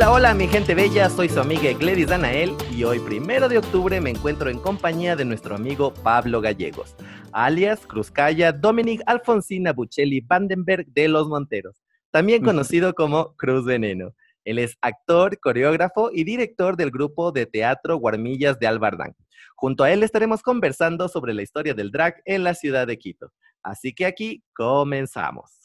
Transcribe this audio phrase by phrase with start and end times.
[0.00, 4.00] Hola, hola mi gente bella, soy su amiga Gladys Danael y hoy primero de octubre
[4.00, 6.96] me encuentro en compañía de nuestro amigo Pablo Gallegos,
[7.32, 14.14] alias Cruzcaya Dominic Alfonsina Buccelli Vandenberg de Los Monteros, también conocido como Cruz Veneno.
[14.46, 19.14] Él es actor, coreógrafo y director del grupo de teatro Guarmillas de Albardán.
[19.54, 23.34] Junto a él estaremos conversando sobre la historia del drag en la ciudad de Quito.
[23.62, 25.59] Así que aquí comenzamos.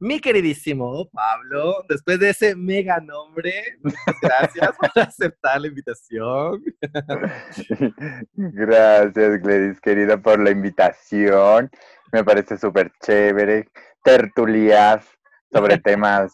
[0.00, 3.52] Mi queridísimo Pablo, después de ese mega nombre,
[3.82, 6.62] muchas gracias por aceptar la invitación.
[8.34, 11.68] Gracias, Gladys, querida, por la invitación.
[12.12, 13.68] Me parece súper chévere
[14.04, 15.02] tertuliar
[15.52, 16.32] sobre temas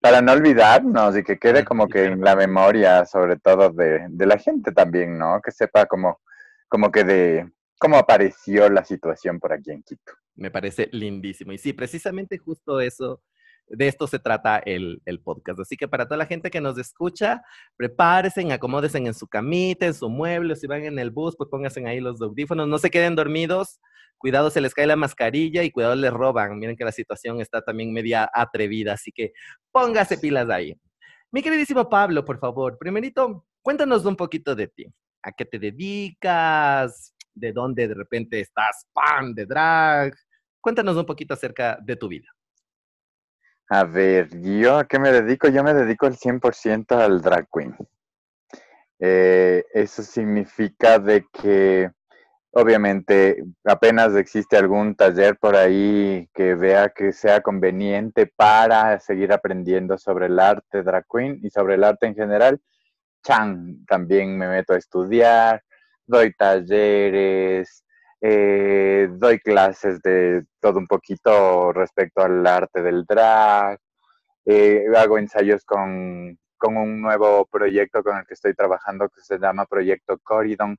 [0.00, 4.26] para no olvidarnos y que quede como que en la memoria, sobre todo de, de
[4.26, 5.40] la gente también, ¿no?
[5.40, 6.20] Que sepa como,
[6.68, 10.12] como que de cómo apareció la situación por aquí en Quito.
[10.36, 11.52] Me parece lindísimo.
[11.52, 13.22] Y sí, precisamente justo eso,
[13.68, 15.60] de esto se trata el, podcast.
[15.60, 17.42] Así que para toda la gente que nos escucha,
[17.76, 21.86] prepárense, acomódense en su camita, en su mueble, si van en el bus, pues pónganse
[21.86, 23.80] ahí los audífonos, no se queden dormidos,
[24.18, 26.58] cuidado se les cae la mascarilla y cuidado les roban.
[26.58, 29.32] Miren que la situación está también media atrevida, así que
[29.72, 30.74] póngase pilas ahí.
[31.32, 34.86] Mi queridísimo Pablo, por favor, primerito, cuéntanos un poquito de ti.
[35.22, 37.14] ¿A qué te dedicas?
[37.34, 40.14] ¿De dónde de repente estás fan de drag?
[40.66, 42.26] Cuéntanos un poquito acerca de tu vida.
[43.68, 45.46] A ver, ¿yo a qué me dedico?
[45.46, 47.76] Yo me dedico el 100% al drag queen.
[48.98, 51.88] Eh, eso significa de que
[52.50, 59.96] obviamente apenas existe algún taller por ahí que vea que sea conveniente para seguir aprendiendo
[59.96, 62.60] sobre el arte drag queen y sobre el arte en general.
[63.22, 65.62] Chan, también me meto a estudiar,
[66.06, 67.85] doy talleres,
[68.28, 73.78] eh, doy clases de todo un poquito respecto al arte del drag.
[74.44, 79.66] Eh, hago ensayos con, un nuevo proyecto con el que estoy trabajando que se llama
[79.66, 80.76] Proyecto Coridon,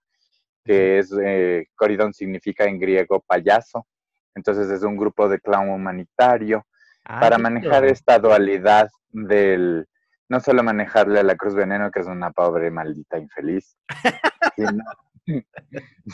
[0.66, 3.88] que es, eh, Coridon significa en griego payaso.
[4.36, 6.66] Entonces es un grupo de clown humanitario
[7.06, 9.88] ah, para manejar esta dualidad del,
[10.28, 13.78] no solo manejarle a la Cruz Veneno, que es una pobre maldita infeliz,
[14.58, 14.84] sino,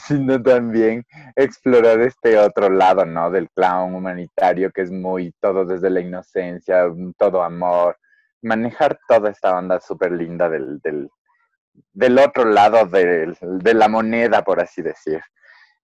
[0.07, 3.29] sino también explorar este otro lado, ¿no?
[3.29, 6.85] Del clown humanitario, que es muy todo desde la inocencia,
[7.17, 7.97] todo amor,
[8.41, 10.79] manejar toda esta onda súper linda del,
[11.93, 15.21] del, otro lado de, de la moneda, por así decir.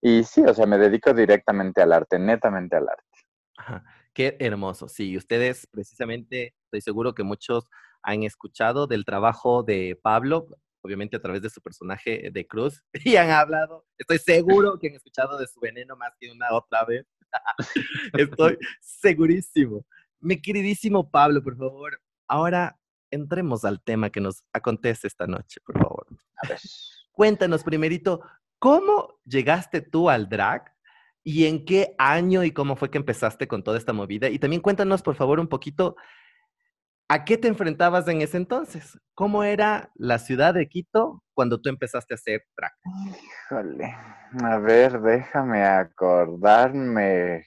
[0.02, 3.84] Y sí, o sea, me dedico directamente al arte, netamente al arte.
[4.14, 4.88] Qué hermoso.
[4.88, 7.70] Sí, ustedes precisamente, estoy seguro que muchos
[8.02, 10.48] han escuchado del trabajo de Pablo
[10.82, 14.96] obviamente a través de su personaje de Cruz, y han hablado, estoy seguro que han
[14.96, 17.06] escuchado de su veneno más que una otra vez.
[18.14, 19.86] estoy segurísimo.
[20.20, 22.78] Mi queridísimo Pablo, por favor, ahora
[23.12, 26.08] entremos al tema que nos acontece esta noche, por favor.
[26.44, 26.60] A ver.
[27.12, 28.22] Cuéntanos primerito,
[28.60, 30.74] ¿cómo llegaste tú al drag?
[31.24, 34.30] ¿Y en qué año y cómo fue que empezaste con toda esta movida?
[34.30, 35.96] Y también cuéntanos, por favor, un poquito
[37.12, 39.00] ¿A qué te enfrentabas en ese entonces?
[39.16, 42.72] ¿Cómo era la ciudad de Quito cuando tú empezaste a hacer drag?
[43.50, 43.96] Híjole,
[44.44, 47.38] a ver, déjame acordarme,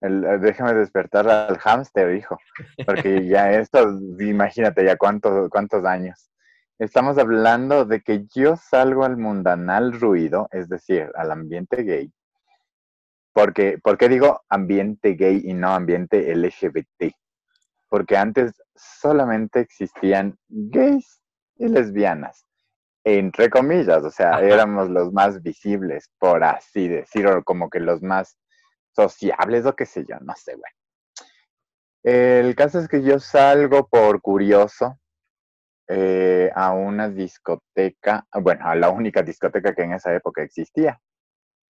[0.00, 2.38] eh, déjame despertar al hámster, hijo,
[2.86, 3.88] porque ya esto,
[4.18, 6.32] imagínate ya cuántos, cuántos años.
[6.80, 12.12] Estamos hablando de que yo salgo al mundanal ruido, es decir, al ambiente gay.
[13.32, 17.14] Porque, ¿Por qué digo ambiente gay y no ambiente LGBT?
[17.88, 21.22] Porque antes solamente existían gays
[21.56, 22.46] y lesbianas,
[23.04, 28.38] entre comillas, o sea, éramos los más visibles, por así decirlo, como que los más
[28.94, 30.74] sociables o qué sé yo, no sé, bueno.
[32.02, 34.98] El caso es que yo salgo por curioso
[35.88, 41.00] eh, a una discoteca, bueno, a la única discoteca que en esa época existía,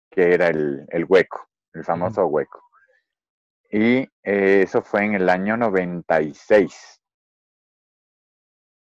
[0.09, 2.66] que era el, hueco, el famoso hueco.
[3.71, 7.01] Y eh, eso fue en el año 96.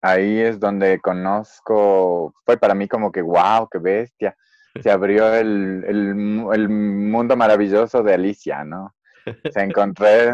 [0.02, 4.36] Ahí es donde conozco, fue para mí como que, wow, qué bestia.
[4.82, 8.96] Se abrió el, el, mundo maravilloso de Alicia, ¿no?
[9.54, 10.32] Se encontré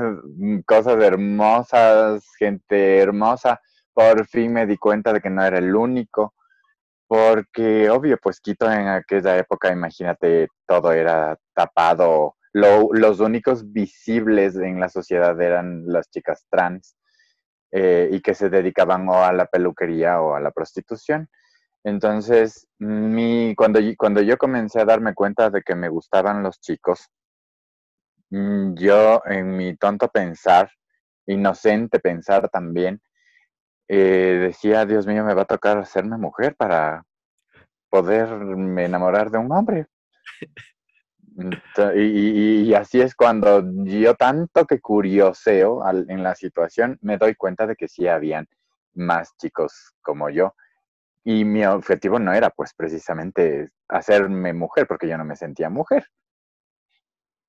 [0.68, 3.60] cosas hermosas, gente hermosa.
[3.94, 6.36] Por fin me di cuenta de que no era el único,
[7.08, 14.80] porque obvio, pues Quito en aquella época, imagínate, todo era tapado los únicos visibles en
[14.80, 16.96] la sociedad eran las chicas trans
[17.72, 21.28] eh, y que se dedicaban o a la peluquería o a la prostitución.
[21.84, 27.10] Entonces, mi, cuando, cuando yo comencé a darme cuenta de que me gustaban los chicos,
[28.30, 30.72] mm, yo en mi tonto pensar,
[31.28, 33.02] inocente pensar también,
[33.90, 37.04] eh, decía, Dios mío, me va a tocar hacerme mujer para
[37.90, 39.88] poderme enamorar de un hombre.
[41.96, 47.76] Y, así es cuando yo tanto que curioseo en la situación, me doy cuenta de
[47.76, 48.48] que sí habían
[48.94, 50.56] más chicos como yo.
[51.24, 56.06] Y mi objetivo no era pues precisamente hacerme mujer, porque yo no me sentía mujer.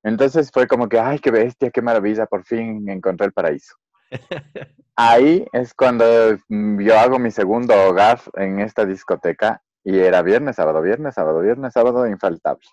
[0.02, 3.76] Entonces fue como que, ay, qué bestia, qué maravilla, por fin encontré el paraíso.
[4.96, 6.04] Ahí es cuando
[6.48, 11.72] yo hago mi segundo hogar en esta discoteca y era viernes, sábado, viernes, sábado, viernes,
[11.72, 12.66] sábado, infaltable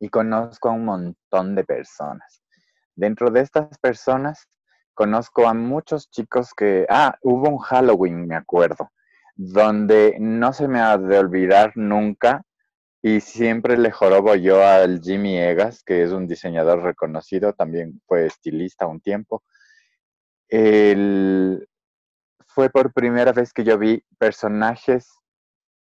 [0.00, 2.42] y conozco a un montón de personas.
[2.94, 4.48] Dentro de estas personas
[4.94, 8.90] conozco a muchos chicos que, ah, hubo un Halloween, me acuerdo,
[9.36, 12.42] donde no se me ha de olvidar nunca
[13.00, 18.26] y siempre le jorobo yo al Jimmy Egas, que es un diseñador reconocido, también fue
[18.26, 19.44] estilista un tiempo.
[22.48, 25.08] fue por primera vez que yo vi personajes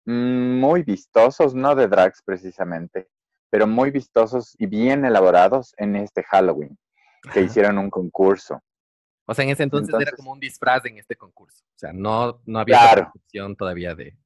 [0.04, 3.08] muy vistosos, no de drags precisamente,
[3.50, 6.78] pero muy vistosos y bien elaborados en este Halloween,
[7.32, 8.60] que hicieron un concurso.
[9.26, 11.64] O sea, en ese entonces, era como un disfraz en este concurso.
[11.64, 14.16] O sea, no, no había opción todavía de...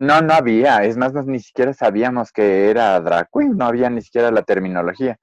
[0.00, 0.84] No, no había.
[0.84, 3.56] Es más, ni siquiera sabíamos que era drag queen.
[3.56, 5.18] No había ni siquiera la terminología.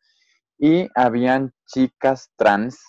[0.58, 2.80] Y habían chicas trans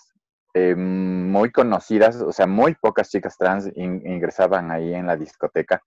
[0.54, 5.82] eh, muy conocidas, o sea, muy pocas chicas trans ingresaban ahí en la discoteca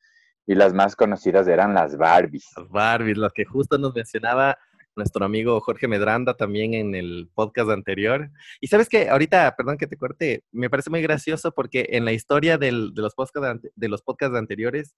[0.50, 2.48] y las más conocidas eran las Barbies.
[2.58, 4.58] Las Barbies, las que justo nos mencionaba
[4.96, 8.32] nuestro amigo Jorge Medranda también en el podcast anterior.
[8.60, 12.14] Y sabes que ahorita, perdón que te corte, me parece muy gracioso porque en la
[12.14, 14.96] historia de, los podcast, de los podcasts anteriores,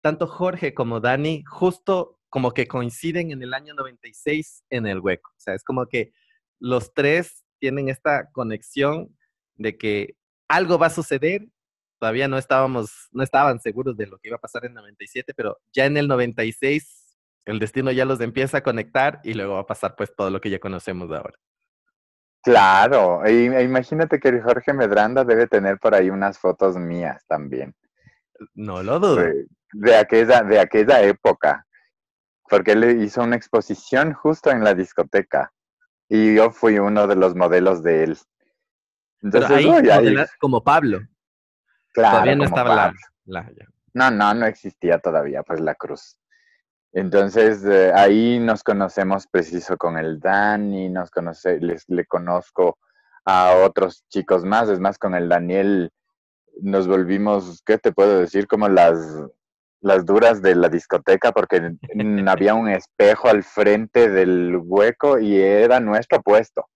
[0.00, 5.32] tanto Jorge como Dani justo como que coinciden en el año 96 en el hueco.
[5.36, 6.14] O sea, es como que
[6.58, 9.14] los tres tienen esta conexión
[9.56, 10.16] de que
[10.48, 11.46] algo va a suceder
[12.04, 15.56] todavía no estábamos, no estaban seguros de lo que iba a pasar en 97, pero
[15.72, 17.16] ya en el 96
[17.46, 20.38] el destino ya los empieza a conectar y luego va a pasar pues todo lo
[20.38, 21.38] que ya conocemos ahora.
[22.42, 27.74] Claro, e imagínate que Jorge Medranda debe tener por ahí unas fotos mías también.
[28.52, 29.24] No lo dudo.
[29.72, 31.66] De, aquella, de aquella época,
[32.50, 35.54] porque él hizo una exposición justo en la discoteca
[36.06, 38.18] y yo fui uno de los modelos de él.
[39.22, 41.00] Entonces, ahí, como Pablo.
[41.94, 42.92] Todavía no estaba
[43.24, 43.52] la,
[43.94, 46.18] No, no, no existía todavía, pues la cruz.
[46.92, 52.78] Entonces, eh, ahí nos conocemos preciso con el Dani, nos conoce, les, le conozco
[53.24, 55.90] a otros chicos más, es más, con el Daniel
[56.62, 58.46] nos volvimos, ¿qué te puedo decir?
[58.46, 58.98] Como las,
[59.80, 61.76] las duras de la discoteca, porque
[62.26, 66.66] había un espejo al frente del hueco y era nuestro puesto.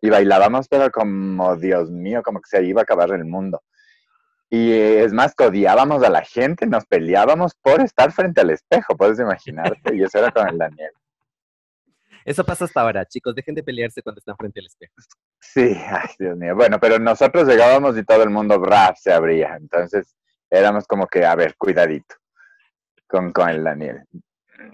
[0.00, 3.62] Y bailábamos, pero como, Dios mío, como que se iba a acabar el mundo.
[4.50, 9.20] Y es más, codiábamos a la gente, nos peleábamos por estar frente al espejo, puedes
[9.20, 10.90] imaginarte, y eso era con el Daniel.
[12.24, 14.92] Eso pasa hasta ahora, chicos, dejen de pelearse cuando están frente al espejo.
[15.38, 16.54] Sí, ay, Dios mío.
[16.54, 20.16] Bueno, pero nosotros llegábamos y todo el mundo rap se abría, entonces
[20.50, 22.16] éramos como que, a ver, cuidadito
[23.06, 24.04] con, con el Daniel.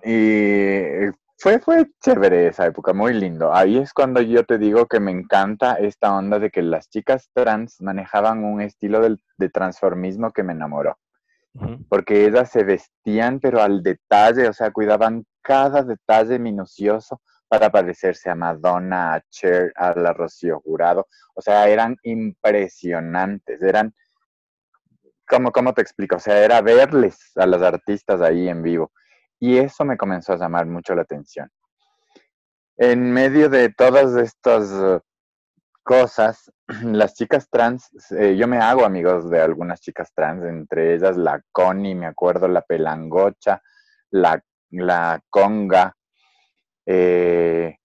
[0.03, 3.53] Y fue, fue chévere esa época, muy lindo.
[3.53, 7.31] Ahí es cuando yo te digo que me encanta esta onda de que las chicas
[7.35, 10.99] trans manejaban un estilo de, transformismo que me enamoró.
[11.89, 18.29] Porque ellas se vestían, pero al detalle, o sea, cuidaban cada detalle minucioso para parecerse
[18.29, 21.07] a Madonna, a Cher, a la Rocío Jurado.
[21.35, 23.95] O sea, eran impresionantes, eran,
[25.27, 26.17] ¿cómo, ¿cómo te explico?
[26.17, 28.93] O sea, era verles a los artistas ahí en vivo.
[29.39, 31.51] Y eso me comenzó a llamar mucho la atención.
[32.79, 35.01] En medio de todas estas eh,
[35.83, 36.53] cosas,
[36.83, 41.41] las chicas trans, eh, yo me hago amigos de algunas chicas trans, entre ellas la
[41.53, 43.63] Connie, me acuerdo, la Pelangocha,
[44.11, 45.95] la, la Conga.
[46.87, 47.77] Eh,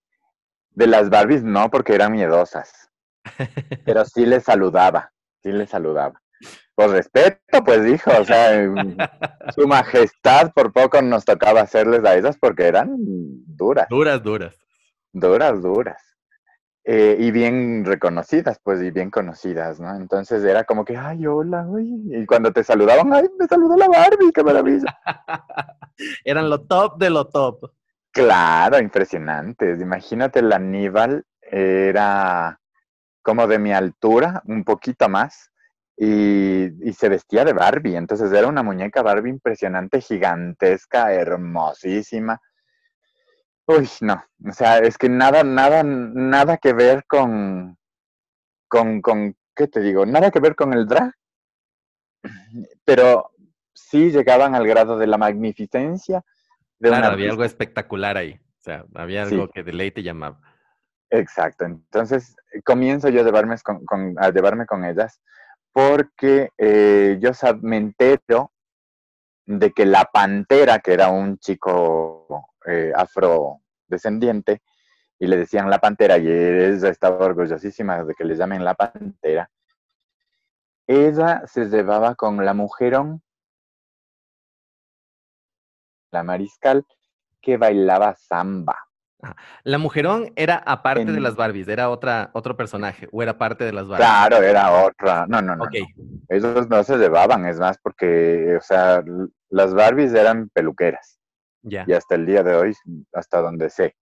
[0.74, 2.90] de las Barbies no, porque eran miedosas,
[3.86, 5.12] pero sí les saludaba,
[5.44, 6.21] sí les saludaba.
[6.88, 8.52] Respeto, pues dijo, o sea,
[9.56, 13.88] su majestad por poco nos tocaba hacerles a esas porque eran duras.
[13.90, 14.56] Duras, duras.
[15.14, 16.12] Duras, duras.
[16.84, 19.96] Eh, y bien reconocidas, pues, y bien conocidas, ¿no?
[19.96, 22.02] Entonces era como que, ay, hola, uy.
[22.10, 24.98] Y cuando te saludaban, ay, me saludó la Barbie, qué maravilla.
[26.26, 27.72] Eran lo top de lo top.
[28.12, 29.80] Claro, impresionantes.
[29.80, 32.60] Imagínate, la Aníbal era
[33.22, 35.51] como de mi altura, un poquito más
[35.98, 37.96] y, se vestía de Barbie.
[37.96, 42.40] Entonces era una muñeca Barbie impresionante, gigantesca, hermosísima.
[43.68, 47.78] Uy, no, o sea, es que nada, nada, nada que ver con,
[48.68, 50.06] con, con, ¿qué te digo?
[50.06, 51.14] Nada que ver con el drag.
[52.84, 53.32] pero
[53.74, 56.24] sí llegaban al grado de la magnificencia.
[56.80, 58.34] De claro, había algo espectacular ahí.
[58.34, 60.40] O sea, había algo que de ley te llamaba.
[61.10, 61.66] Exacto.
[61.66, 65.22] Entonces comienzo yo a llevarme con, a llevarme con ellas
[65.74, 68.52] porque eh, yo me entero
[69.46, 74.62] de que la pantera, que era un chico eh, afrodescendiente,
[75.20, 79.50] y le decían la pantera, y ella estaba orgullosísima de que le llamen la pantera,
[80.88, 83.22] ella se llevaba con la mujerón,
[86.12, 86.86] la mariscal,
[87.42, 88.91] que bailaba samba.
[89.64, 93.74] La mujerón era aparte de las Barbies, era otra, otro personaje, o era parte de
[93.74, 94.08] las Barbies.
[94.08, 95.26] Claro, era otra.
[95.28, 95.66] No, no, no.
[96.30, 99.04] Ellos no se llevaban, es más, porque, o sea,
[99.50, 101.20] las Barbies eran peluqueras.
[101.62, 101.86] Ya.
[101.88, 102.76] Y hasta el día de hoy,
[103.14, 103.96] hasta donde sé,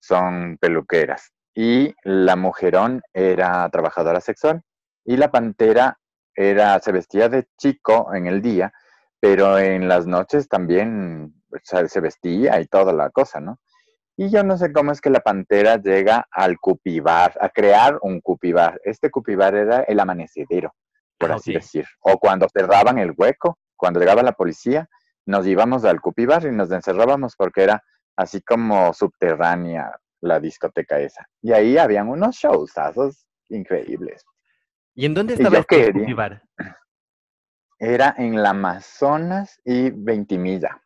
[0.00, 1.32] son peluqueras.
[1.54, 4.62] Y la mujerón era trabajadora sexual.
[5.04, 5.98] Y la pantera
[6.34, 8.72] era, se vestía de chico en el día,
[9.20, 13.58] pero en las noches también se vestía y toda la cosa, ¿no?
[14.22, 18.20] Y yo no sé cómo es que la pantera llega al cupibar, a crear un
[18.20, 18.80] cupibar.
[18.84, 20.72] Este cupibar era el amanecedero,
[21.18, 21.86] por ah, así decir.
[22.02, 24.88] O cuando cerraban el hueco, cuando llegaba la policía,
[25.26, 27.82] nos íbamos al cupibar y nos encerrábamos porque era
[28.14, 31.26] así como subterránea la discoteca esa.
[31.40, 34.24] Y ahí habían unos showsazos increíbles.
[34.94, 36.44] ¿Y en dónde estaba este cupibar?
[37.76, 40.80] Era en la Amazonas y Ventimilla.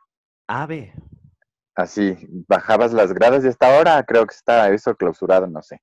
[0.46, 0.94] Ave.
[0.96, 1.15] Ah,
[1.76, 2.16] así,
[2.48, 5.80] bajabas las gradas y hasta ahora creo que está eso clausurado, no sé.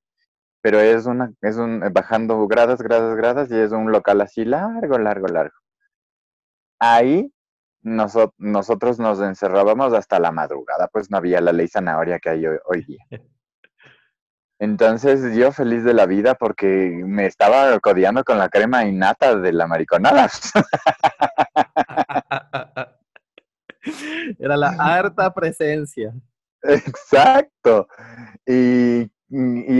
[0.61, 4.97] Pero es una, es un, bajando gradas, gradas, gradas y es un local así largo,
[4.97, 5.55] largo, largo.
[6.79, 7.31] Ahí
[7.83, 12.83] nosotros nos encerrábamos hasta la madrugada, pues no había la ley zanahoria que hay hoy,
[12.85, 13.05] día.
[14.59, 19.51] Entonces yo feliz de la vida porque me estaba codeando con la crema innata de
[19.51, 20.29] la mariconada.
[24.39, 26.13] Era la harta presencia.
[26.61, 27.87] Exacto.
[28.45, 29.09] Y,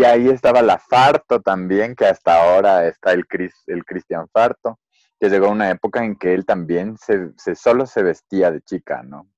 [0.03, 3.24] ahí estaba la Farto también, que hasta ahora está el,
[3.67, 4.79] el Cristian Farto,
[5.19, 9.03] que llegó a una época en que él también se, solo se vestía de chica,
[9.03, 9.29] ¿no?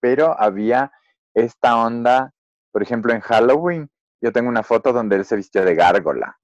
[0.00, 0.90] Pero había
[1.32, 2.32] esta onda,
[2.72, 3.88] por ejemplo, en Halloween,
[4.20, 6.36] yo tengo una foto donde él se vistió de gárgola.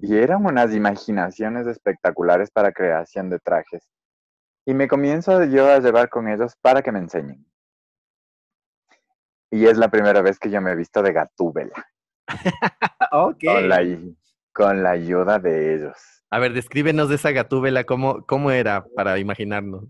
[0.00, 3.88] Y eran unas imaginaciones espectaculares para creación de trajes.
[4.64, 7.44] Y me comienzo yo a llevar con ellos para que me enseñen.
[9.50, 11.86] Y es la primera vez que yo me he visto de gatúbela.
[13.12, 13.44] ok.
[14.54, 16.24] Con la, ayuda de ellos.
[16.30, 19.84] A ver, descríbenos de esa gatúbela, ¿cómo, cómo era para imaginarnos?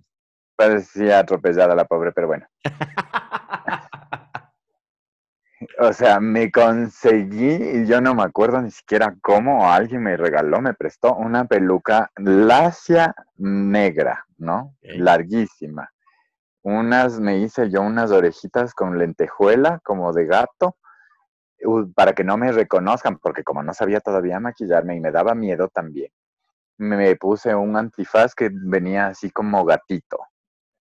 [0.57, 2.47] Parecía atropellada la pobre, pero bueno.
[5.79, 10.61] O sea, me conseguí, y yo no me acuerdo ni siquiera cómo alguien me regaló,
[10.61, 14.77] me prestó una peluca lacia negra, ¿no?
[14.83, 15.91] Larguísima.
[16.63, 20.77] Unas, me hice yo unas orejitas con lentejuela, como de gato,
[21.95, 25.69] para que no me reconozcan, porque como no sabía todavía maquillarme y me daba miedo
[25.69, 26.11] también,
[26.79, 30.19] me puse un antifaz que venía así como gatito.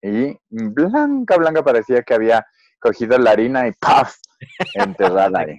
[0.02, 2.46] Y blanca, blanca parecía que había
[2.80, 4.16] cogido la harina y ¡paf!
[4.76, 5.58] enterrada ahí.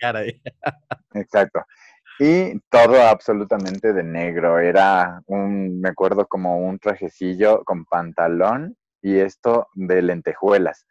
[1.15, 1.65] Exacto.
[2.19, 4.59] Y todo absolutamente de negro.
[4.59, 10.87] Era un, me acuerdo como un trajecillo con pantalón y esto de lentejuelas.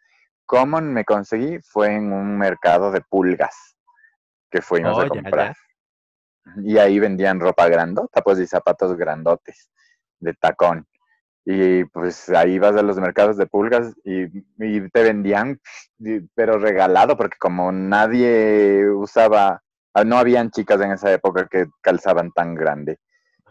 [0.46, 1.58] ¿Cómo me conseguí?
[1.60, 3.76] Fue en un mercado de pulgas
[4.50, 5.56] que fuimos a oh, comprar.
[6.62, 9.70] Y ahí vendían ropa grandota, pues, y zapatos grandotes
[10.20, 10.86] de tacón.
[11.44, 14.28] Y pues ahí vas a los mercados de pulgas y,
[14.90, 15.60] te vendían,
[16.34, 19.62] pero regalado, porque como nadie usaba,
[20.04, 22.98] no habían chicas en esa época que calzaban tan grande,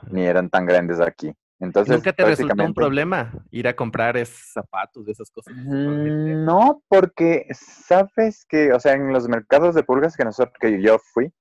[0.10, 1.34] ni eran tan grandes aquí.
[1.60, 5.54] Entonces, ¿Nunca te resultó un problema ir a comprar esos zapatos, de esas cosas?
[5.56, 10.82] Mm, no, porque sabes que, o sea, en los mercados de pulgas que nosotros, que
[10.82, 11.32] yo fui,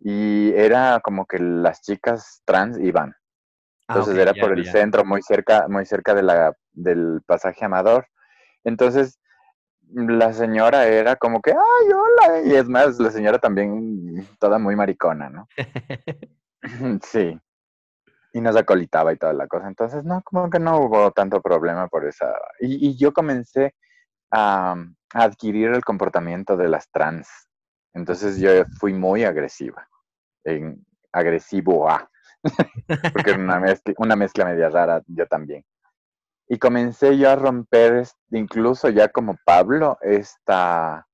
[0.00, 3.14] y era como que las chicas trans iban.
[3.86, 8.06] Ah, Entonces era por el centro, muy cerca, muy cerca de la, del pasaje Amador.
[8.64, 9.19] Entonces
[9.92, 12.42] la señora era como que, ay, hola.
[12.42, 15.48] Y es más, la señora también toda muy maricona, ¿no?
[17.02, 17.38] sí.
[18.32, 19.68] Y nos acolitaba y toda la cosa.
[19.68, 22.32] Entonces, no, como que no hubo tanto problema por esa.
[22.60, 23.74] Y, yo comencé
[24.30, 24.72] a,
[25.14, 27.28] a, adquirir el comportamiento de las trans.
[27.92, 29.88] Entonces yo fui muy agresiva.
[30.44, 32.08] En agresivo a.
[33.12, 35.64] porque era una mezcla, una mezcla media rara yo también.
[36.50, 41.06] Y comencé yo a romper, incluso ya como Pablo, esta,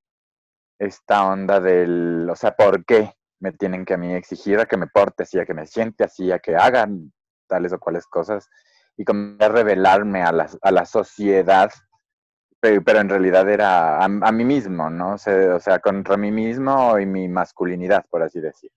[0.79, 4.77] esta onda del, o sea, ¿por qué me tienen que a mí exigir a que
[4.77, 7.13] me porte así, a que me siente así, a que hagan
[7.47, 8.49] tales o cuales cosas?
[8.97, 11.71] y comencé a revelarme a la, a la sociedad,
[12.59, 15.11] pero, en realidad era a, mí mismo, ¿no?
[15.11, 18.71] O o sea, contra mí mismo y mi masculinidad, por así decir.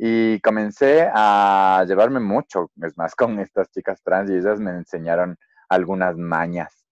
[0.00, 5.36] Y comencé a llevarme mucho, es más, con estas chicas trans y ellas me enseñaron
[5.68, 6.86] algunas mañas,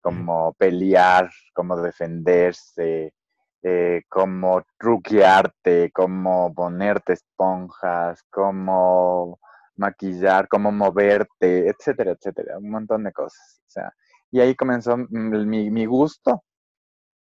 [0.00, 3.14] como pelear, como defenderse,
[3.62, 9.38] eh, cómo truquearte, cómo ponerte esponjas, cómo
[9.76, 13.60] maquillar, cómo moverte, etcétera, etcétera, un montón de cosas.
[13.68, 13.92] O sea,
[14.32, 16.42] y ahí comenzó mi, mi gusto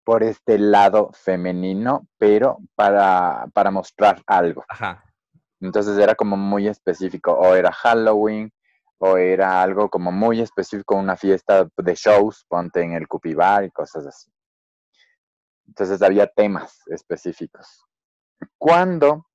[0.05, 4.65] por este lado femenino, pero para, para mostrar algo.
[4.69, 5.03] Ajá.
[5.65, 8.53] Entonces era como muy específico, o era Halloween,
[8.99, 13.71] o era algo como muy específico, una fiesta de shows, ponte en el Cupibar y
[13.71, 14.31] cosas así.
[15.67, 17.87] Entonces había temas específicos.
[18.59, 19.27] Cuando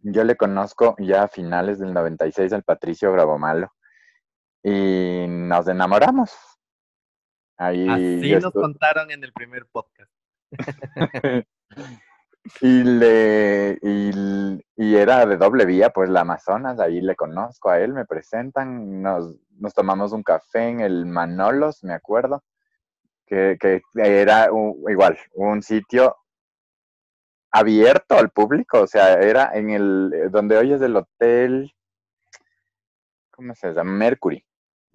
[0.00, 3.70] yo le conozco ya a finales del 96 al Patricio Malo
[4.62, 6.32] y nos enamoramos.
[7.58, 10.10] Ahí Así nos contaron en el primer podcast.
[12.60, 17.92] y, le, y, era de doble vía, pues la Amazonas, ahí le conozco a él,
[17.92, 22.42] me presentan, nos, nos tomamos un café en el Manolos, me acuerdo,
[23.26, 24.48] que, que era
[24.88, 26.16] igual, un sitio
[27.52, 31.72] abierto al público, o sea, era en el, donde hoy es el hotel,
[33.30, 33.92] ¿cómo se llama?
[33.92, 34.44] Mercury.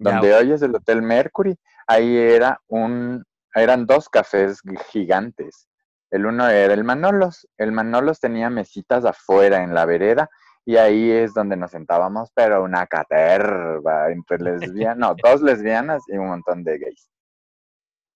[0.00, 1.56] Donde hoy es el Hotel Mercury,
[1.88, 5.68] ahí era un, eran dos cafés gigantes.
[6.10, 7.46] El uno era el Manolos.
[7.56, 10.28] El Manolos tenía mesitas afuera en la vereda
[10.64, 16.18] y ahí es donde nos sentábamos, pero una caterva entre lesbianas, no, dos lesbianas y
[16.18, 17.10] un montón de gays.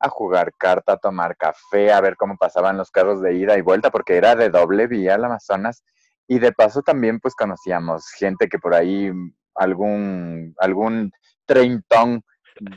[0.01, 3.63] A jugar carta, a tomar café, a ver cómo pasaban los carros de ida y
[3.63, 5.83] vuelta, porque era de doble vía el Amazonas.
[6.29, 9.11] Y de paso también pues conocíamos gente que por ahí,
[9.55, 11.11] algún, algún
[11.47, 12.23] treintón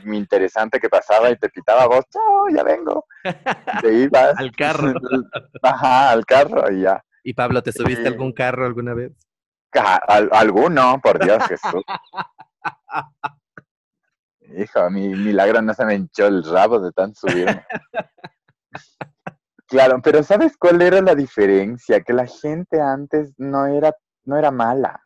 [0.04, 3.06] interesante que pasaba y te pitaba vos, chao, ya vengo.
[3.82, 4.38] Te ibas.
[4.38, 4.92] al carro.
[5.62, 7.02] Ajá, al carro y ya.
[7.22, 9.12] ¿Y Pablo, te subiste algún carro alguna vez?
[10.30, 11.82] alguno, por Dios Jesús.
[14.56, 17.66] Hijo, mi milagro no se me hinchó el rabo de tan subirme.
[19.66, 22.00] Claro, pero ¿sabes cuál era la diferencia?
[22.00, 23.92] Que la gente antes no era,
[24.24, 25.02] no era mala.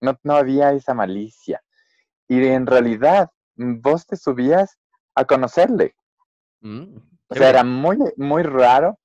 [0.00, 1.60] No, no había esa malicia.
[2.28, 4.78] Y en realidad vos te subías
[5.14, 5.94] a conocerle.
[6.60, 6.96] Mm,
[7.28, 8.98] o sea, era muy, muy raro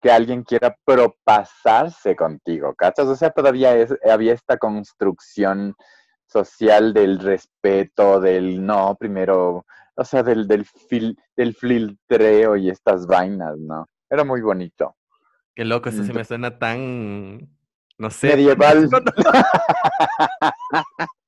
[0.00, 3.06] que alguien quiera propasarse contigo, ¿cachas?
[3.06, 3.74] O sea, todavía
[4.10, 5.74] había esta construcción
[6.26, 13.06] social del respeto, del no, primero, o sea, del, del, fil, del filtreo y estas
[13.06, 13.86] vainas, ¿no?
[14.10, 14.96] Era muy bonito.
[15.54, 17.48] Qué loco, eso sí me suena tan,
[17.98, 18.28] no sé.
[18.28, 18.88] Medieval.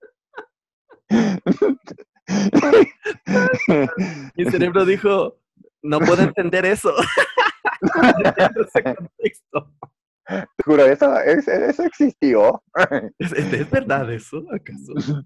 [4.36, 5.38] Mi cerebro dijo,
[5.82, 6.92] no puedo entender eso.
[10.26, 12.62] Te juro, eso, eso existió.
[13.18, 15.22] ¿Es, verdad eso, acaso?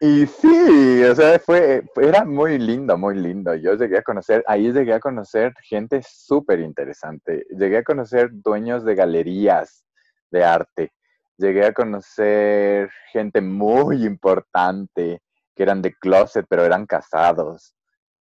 [0.00, 3.54] Y sí, o sea, fue, era muy lindo, muy lindo.
[3.54, 7.46] Yo llegué a conocer, ahí llegué a conocer gente súper interesante.
[7.56, 9.84] Llegué a conocer dueños de galerías
[10.30, 10.92] de arte.
[11.38, 15.22] Llegué a conocer gente muy importante
[15.54, 17.74] que eran de closet, pero eran casados,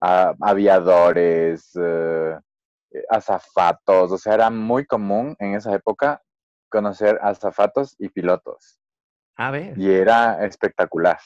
[0.00, 2.38] aviadores, eh,
[3.08, 6.22] azafatos, o sea, era muy común en esa época
[6.68, 8.80] conocer azafatos y pilotos.
[9.36, 9.78] A ver.
[9.78, 11.18] Y era espectacular.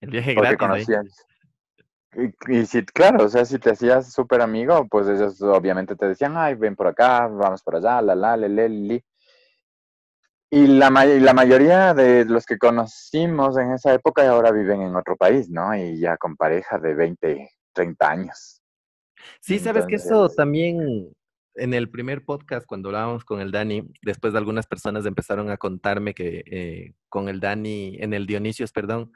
[0.00, 0.58] El viaje gratis.
[0.58, 1.26] Conocías.
[2.14, 6.08] Y, y, si, claro, o sea, si te hacías súper amigo, pues ellos obviamente te
[6.08, 9.04] decían, ay, ven por acá, vamos por allá, la, la, le, le, li.
[10.50, 15.16] Y la, la mayoría de los que conocimos en esa época ahora viven en otro
[15.16, 15.74] país, ¿no?
[15.74, 18.62] Y ya con pareja de 20, 30 años.
[19.40, 21.10] Sí, sabes que eso también
[21.56, 25.56] en el primer podcast, cuando hablábamos con el Dani, después de algunas personas empezaron a
[25.56, 29.12] contarme que eh, con el Dani, en el Dionisios, perdón,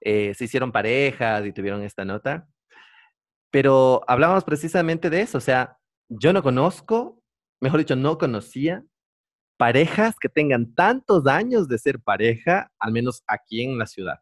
[0.00, 2.48] eh, se hicieron parejas y tuvieron esta nota.
[3.50, 7.22] Pero hablábamos precisamente de eso, o sea, yo no conozco,
[7.60, 8.84] mejor dicho, no conocía
[9.56, 14.20] parejas que tengan tantos años de ser pareja, al menos aquí en la ciudad.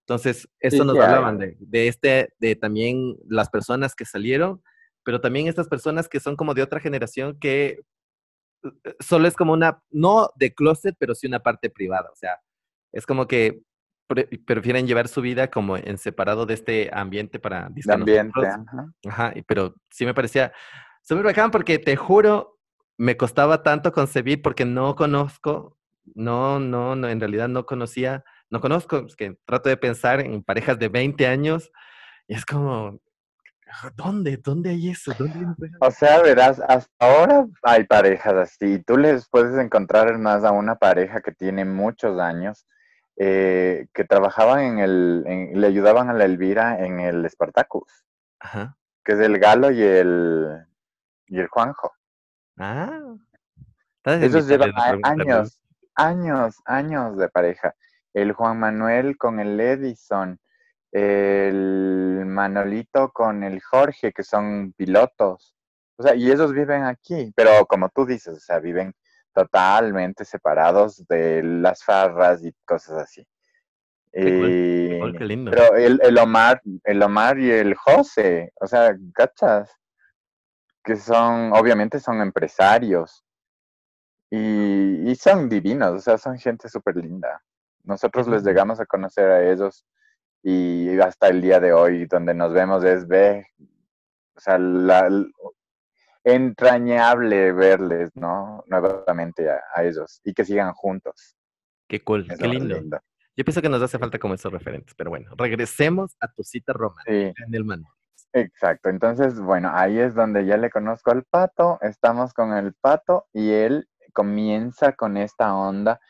[0.00, 4.62] Entonces, eso nos hablaban de, de, este, de también las personas que salieron,
[5.04, 7.80] pero también estas personas que son como de otra generación que
[8.64, 12.10] eh, solo es como una, no de closet, pero sí una parte privada.
[12.12, 12.40] O sea,
[12.92, 13.62] es como que
[14.44, 18.40] prefieren llevar su vida como en separado de este ambiente para ambiente,
[19.08, 19.32] ajá.
[19.46, 20.52] pero sí me parecía
[21.02, 22.58] súper bacán porque te juro,
[22.98, 25.78] me costaba tanto concebir porque no conozco,
[26.14, 30.42] no, no, no, en realidad no conocía no conozco, es que trato de pensar en
[30.42, 31.72] parejas de 20 años
[32.28, 33.00] y es como,
[33.96, 34.36] ¿dónde?
[34.36, 35.10] ¿Dónde hay eso?
[35.80, 38.78] o sea, verás, hasta ahora hay parejas así.
[38.80, 42.66] Tú les puedes encontrar más a una pareja que tiene muchos años,
[43.16, 45.22] eh, que trabajaban en el,
[45.58, 48.04] le ayudaban a la Elvira en el Spartacus,
[48.38, 48.76] Ajá.
[49.02, 50.58] que es el Galo y el,
[51.26, 51.90] y el Juanjo.
[52.64, 53.16] Ah.
[54.04, 54.72] Esos llevan
[55.02, 55.60] años,
[55.96, 57.74] años, años de pareja.
[58.14, 60.38] El Juan Manuel con el Edison,
[60.92, 65.56] el Manolito con el Jorge, que son pilotos.
[65.96, 68.94] O sea, y ellos viven aquí, pero como tú dices, o sea, viven
[69.34, 73.26] totalmente separados de las farras y cosas así.
[74.12, 75.50] Qué lindo.
[75.50, 79.68] Pero el, el, Omar, el Omar y el José, o sea, ¿cachas?
[80.84, 83.24] Que son, obviamente son empresarios
[84.30, 87.42] y, y son divinos, o sea, son gente súper linda.
[87.84, 89.84] Nosotros les llegamos a conocer a ellos
[90.42, 93.46] y hasta el día de hoy donde nos vemos es ve,
[94.34, 95.08] o sea, la,
[96.24, 98.64] entrañable verles, ¿no?
[98.66, 101.36] Nuevamente a, ellos y que sigan juntos.
[101.88, 103.00] Qué cool, qué lindo.
[103.34, 106.72] Yo pienso que nos hace falta como esos referentes, pero bueno, regresemos a tu cita
[106.72, 107.88] romántica en el mano.
[108.34, 113.26] Exacto, entonces, bueno, ahí es donde ya le conozco al pato, estamos con el pato
[113.32, 116.00] y él comienza con esta onda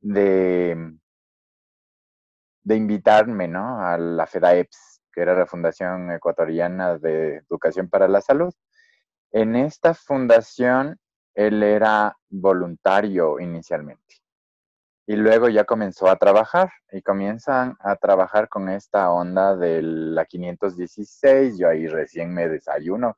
[0.00, 0.94] de,
[2.64, 3.80] de invitarme, ¿no?
[3.80, 8.52] A la FEDAEPS, que era la Fundación Ecuatoriana de Educación para la Salud.
[9.30, 10.98] En esta fundación,
[11.34, 14.16] él era voluntario inicialmente.
[15.06, 20.24] Y luego ya comenzó a trabajar y comienzan a trabajar con esta onda de la
[20.24, 21.58] 516.
[21.58, 23.16] Yo ahí recién me desayuno.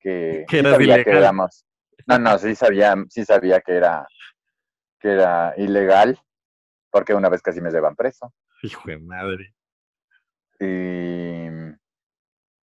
[0.00, 1.66] Que, ¿Que sabía que éramos.
[2.06, 4.06] No, no, sí sabía, sí sabía que era,
[4.98, 6.18] que era ilegal,
[6.90, 8.32] porque una vez casi me llevan preso.
[8.62, 9.54] Hijo de madre.
[10.60, 11.48] Y,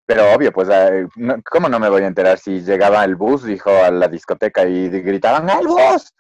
[0.06, 1.08] pero obvio, pues, eh,
[1.50, 4.90] ¿cómo no me voy a enterar si llegaba el bus, dijo, a la discoteca y
[4.90, 6.14] gritaban, ¡el bus!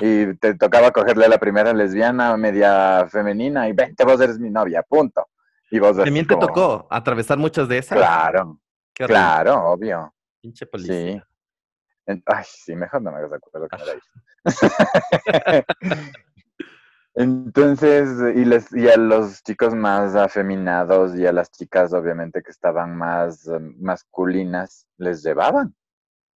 [0.00, 4.50] Y te tocaba cogerle a la primera lesbiana, media femenina, y vente, vos eres mi
[4.50, 5.28] novia, punto.
[5.70, 7.98] Y vos ¿También te tocó atravesar muchas de esas?
[7.98, 8.58] Claro,
[8.94, 10.12] claro, obvio.
[10.40, 11.26] Pinche policía.
[12.06, 12.22] Sí.
[12.26, 13.94] Ay, sí, mejor no me hagas acuerdo con la
[17.14, 22.50] Entonces, y, les, y a los chicos más afeminados y a las chicas, obviamente, que
[22.50, 25.74] estaban más masculinas, les llevaban.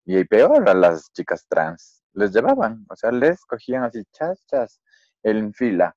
[0.05, 2.85] Y peor a las chicas trans, les llevaban.
[2.89, 4.81] O sea, les cogían así, chas, chas,
[5.23, 5.95] en fila,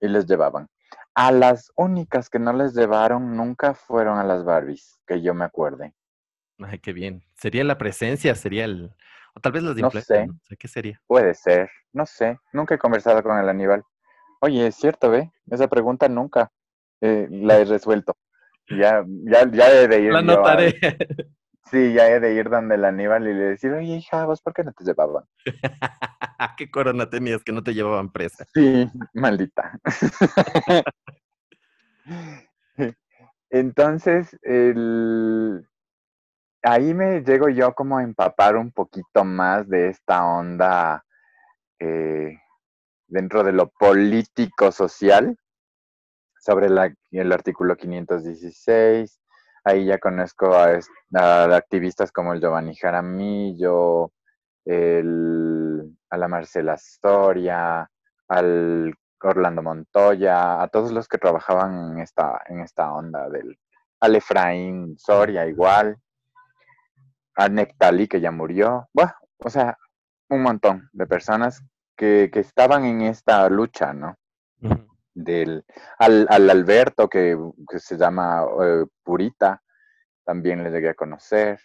[0.00, 0.68] y les llevaban.
[1.14, 5.44] A las únicas que no les llevaron nunca fueron a las Barbies, que yo me
[5.44, 5.94] acuerde.
[6.58, 7.24] Ay, qué bien.
[7.34, 8.90] Sería la presencia, sería el,
[9.34, 10.28] o tal vez los de no sé.
[10.58, 11.00] ¿Qué sería?
[11.06, 12.38] Puede ser, no sé.
[12.52, 13.82] Nunca he conversado con el Aníbal.
[14.40, 15.30] Oye, es cierto, ¿ve?
[15.50, 16.50] Esa pregunta nunca
[17.00, 18.16] eh, la he resuelto.
[18.68, 20.12] Ya, ya, ya he de ir.
[20.12, 20.74] La notaré.
[21.70, 24.54] sí, ya he de ir donde el Aníbal y le decir, oye, hija, ¿vos por
[24.54, 25.24] qué no te llevaban?
[26.56, 28.46] ¿Qué corona tenías que no te llevaban presa?
[28.54, 29.78] Sí, maldita.
[33.50, 35.68] Entonces, el,
[36.62, 41.04] ahí me llego yo como a empapar un poquito más de esta onda
[41.78, 42.38] eh,
[43.06, 45.38] dentro de lo político social
[46.38, 49.20] sobre el artículo 516.
[49.66, 50.78] Ahí ya conozco a,
[51.56, 54.12] activistas como el Giovanni Jaramillo,
[54.64, 57.90] a la Marcela Soria,
[58.28, 63.58] al Orlando Montoya, a todos los que trabajaban en esta, en esta onda del
[63.98, 65.96] al Efraín Soria igual
[67.34, 69.76] a Nectali, que ya murió, bueno, o sea,
[70.28, 71.60] un montón de personas
[71.96, 74.16] que, que estaban en esta lucha, ¿no?
[75.18, 75.64] Del,
[75.98, 77.38] al, al Alberto, que,
[77.70, 79.62] que, se llama eh, Purita,
[80.24, 81.58] también le llegué a conocer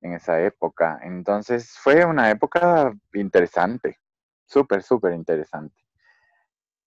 [0.00, 0.98] en esa época.
[1.02, 3.98] Entonces fue una época interesante,
[4.46, 5.76] súper, súper interesante.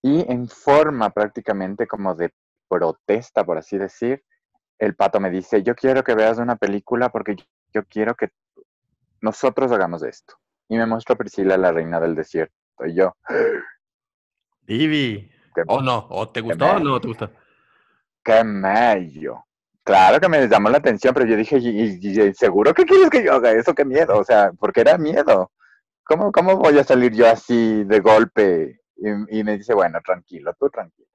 [0.01, 2.33] Y en forma prácticamente como de
[2.67, 4.23] protesta, por así decir,
[4.79, 7.35] el pato me dice, yo quiero que veas una película porque
[7.73, 8.31] yo quiero que
[9.21, 10.35] nosotros hagamos esto.
[10.67, 12.55] Y me muestra Priscila, la reina del desierto.
[12.87, 13.15] Y yo,
[14.67, 15.31] Divi.
[15.67, 16.07] ¿O no?
[16.09, 17.31] ¿O te gustó o no te gustó?
[18.23, 19.45] Qué mello.
[19.83, 23.33] Claro que me llamó la atención, pero yo dije, ¿y, seguro que quieres que yo
[23.33, 23.75] haga eso?
[23.75, 24.17] Qué miedo.
[24.17, 25.51] O sea, porque era miedo.
[26.03, 28.81] ¿Cómo, cómo voy a salir yo así de golpe?
[28.97, 31.07] Y, y me dice, bueno, tranquilo, tú tranquilo.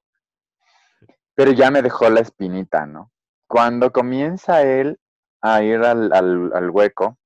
[1.35, 3.11] Pero ya me dejó la espinita, ¿no?
[3.49, 5.01] Cuando comienza él
[5.43, 7.19] a ir al, al, hueco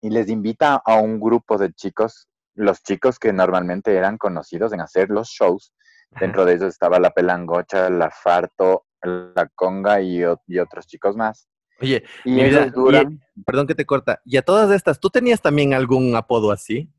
[0.00, 4.80] y les invita a un grupo de chicos, los chicos que normalmente eran conocidos en
[4.80, 5.72] hacer los shows,
[6.10, 11.48] Dentro de ellos estaba la pelangocha, la farto, la conga y, otros chicos más.
[11.80, 13.20] Oye, y ellos duran...
[13.46, 14.20] perdón que te corta.
[14.24, 16.90] Y a todas estas, ¿tú tenías también algún apodo así?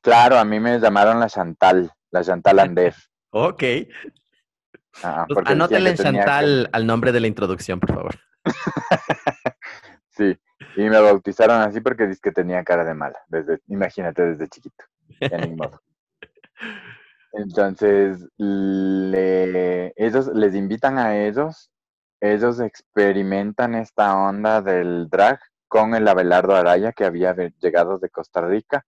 [0.00, 2.94] Claro, a mí me llamaron la Chantal, la Chantal Ander.
[3.30, 3.62] ok.
[5.02, 8.14] Ah, anótale Chantal al nombre de la introducción, por favor.
[10.10, 10.38] sí,
[10.76, 14.84] y me bautizaron así porque dice que tenía cara de mala, desde, imagínate, desde chiquito.
[17.36, 21.70] Entonces, ellos les invitan a ellos,
[22.20, 28.40] ellos experimentan esta onda del drag con el Abelardo Araya que había llegado de Costa
[28.40, 28.86] Rica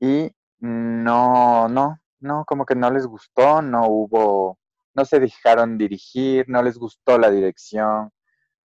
[0.00, 4.58] y no, no, no, como que no les gustó, no hubo,
[4.94, 8.10] no se dejaron dirigir, no les gustó la dirección,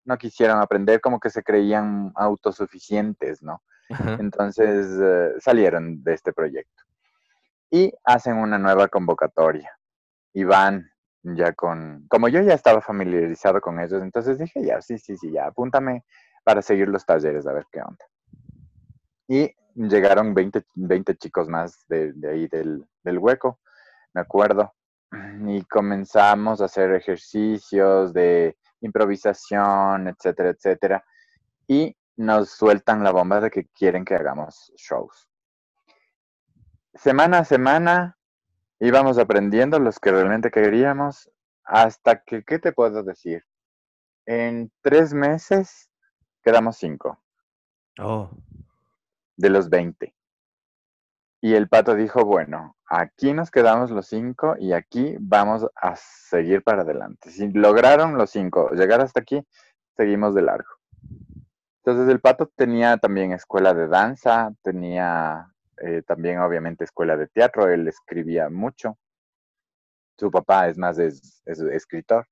[0.03, 3.61] no quisieron aprender, como que se creían autosuficientes, ¿no?
[4.19, 6.83] Entonces eh, salieron de este proyecto
[7.71, 9.71] y hacen una nueva convocatoria
[10.33, 10.91] y van
[11.23, 15.31] ya con, como yo ya estaba familiarizado con ellos, entonces dije, ya, sí, sí, sí,
[15.31, 16.03] ya, apúntame
[16.43, 18.05] para seguir los talleres, a ver qué onda.
[19.27, 23.59] Y llegaron 20, 20 chicos más de, ahí del, del, hueco,
[24.13, 24.73] me acuerdo,
[25.47, 31.05] y comenzamos a hacer ejercicios de improvisación, etcétera, etcétera,
[31.67, 35.30] y nos sueltan la bomba de que quieren que hagamos shows.
[36.93, 38.17] Semana a semana
[38.79, 41.29] íbamos aprendiendo los que realmente queríamos,
[41.63, 43.45] hasta que, ¿qué te puedo decir?
[44.25, 45.89] En tres meses
[46.43, 47.19] quedamos cinco.
[47.99, 48.29] Oh
[49.41, 50.13] de los 20.
[51.41, 56.63] Y el pato dijo, bueno, aquí nos quedamos los cinco y aquí vamos a seguir
[56.63, 57.31] para adelante.
[57.31, 59.43] Si lograron los cinco llegar hasta aquí,
[59.97, 60.69] seguimos de largo.
[61.83, 65.50] Entonces el pato tenía también escuela de danza, tenía
[65.83, 68.97] eh, también obviamente escuela de teatro, él escribía mucho.
[70.17, 72.27] Su papá es más es, escritor.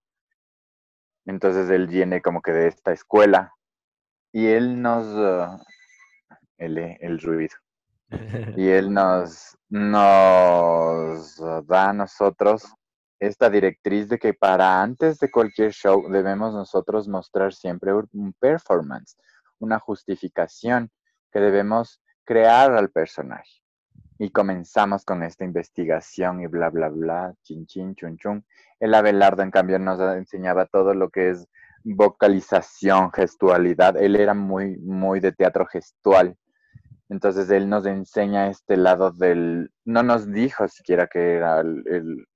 [1.26, 3.52] Entonces él viene como que de esta escuela
[4.32, 5.64] y él nos, uh,
[6.58, 7.56] el, ruido.
[8.58, 12.72] Y él nos, nos da a nosotros
[13.20, 19.18] esta directriz de que para antes de cualquier show debemos nosotros mostrar siempre un performance,
[19.60, 20.90] una justificación
[21.32, 23.64] que debemos crear al personaje.
[24.20, 28.46] Y comenzamos con esta investigación y bla, bla, bla, chin, chin, chun, chun.
[28.80, 31.48] El Abelardo, en cambio, nos enseñaba todo lo que es
[31.84, 33.98] vocalización, gestualidad.
[33.98, 36.38] Él era muy, muy de teatro gestual.
[37.10, 42.28] Entonces él nos enseña este lado del, no nos dijo siquiera que era el,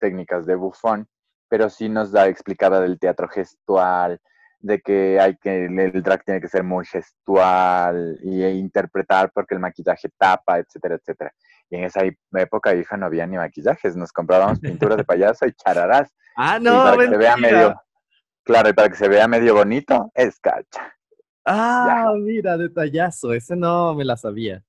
[0.00, 1.08] técnicas de bufón,
[1.48, 4.20] pero sí nos da, explicaba del teatro gestual,
[4.60, 9.54] de que hay que, el drag tiene que ser muy gestual y, e interpretar porque
[9.54, 11.32] el maquillaje tapa, etcétera, etcétera.
[11.70, 12.02] Y en esa
[12.34, 16.10] época, hija, no había ni maquillajes, nos comprábamos pinturas de payaso y chararás.
[16.36, 17.82] Ah, no, para que se vea medio,
[18.44, 20.94] claro, y para que se vea medio bonito, escarcha.
[21.44, 24.64] Ah, mira, detallazo, ese no me la sabía.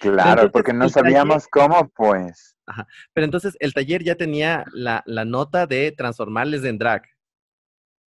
[0.00, 2.56] Claro, porque no sabíamos cómo, pues.
[2.66, 2.86] Ajá.
[3.12, 7.02] Pero entonces el taller ya tenía la, nota de transformarles en drag.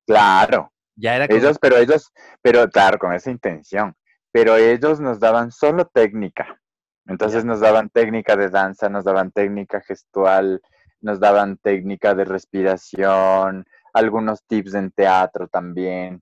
[0.08, 0.71] Claro.
[0.96, 3.96] Ya era Ellos, pero ellos, pero claro, con esa intención.
[4.32, 6.60] Pero ellos nos daban solo técnica.
[7.06, 10.62] Entonces nos daban técnica de danza, nos daban técnica gestual,
[11.02, 16.22] nos daban técnica de respiración, algunos tips en teatro también.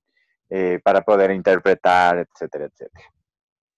[0.51, 3.05] Eh, para poder interpretar, etcétera, etcétera.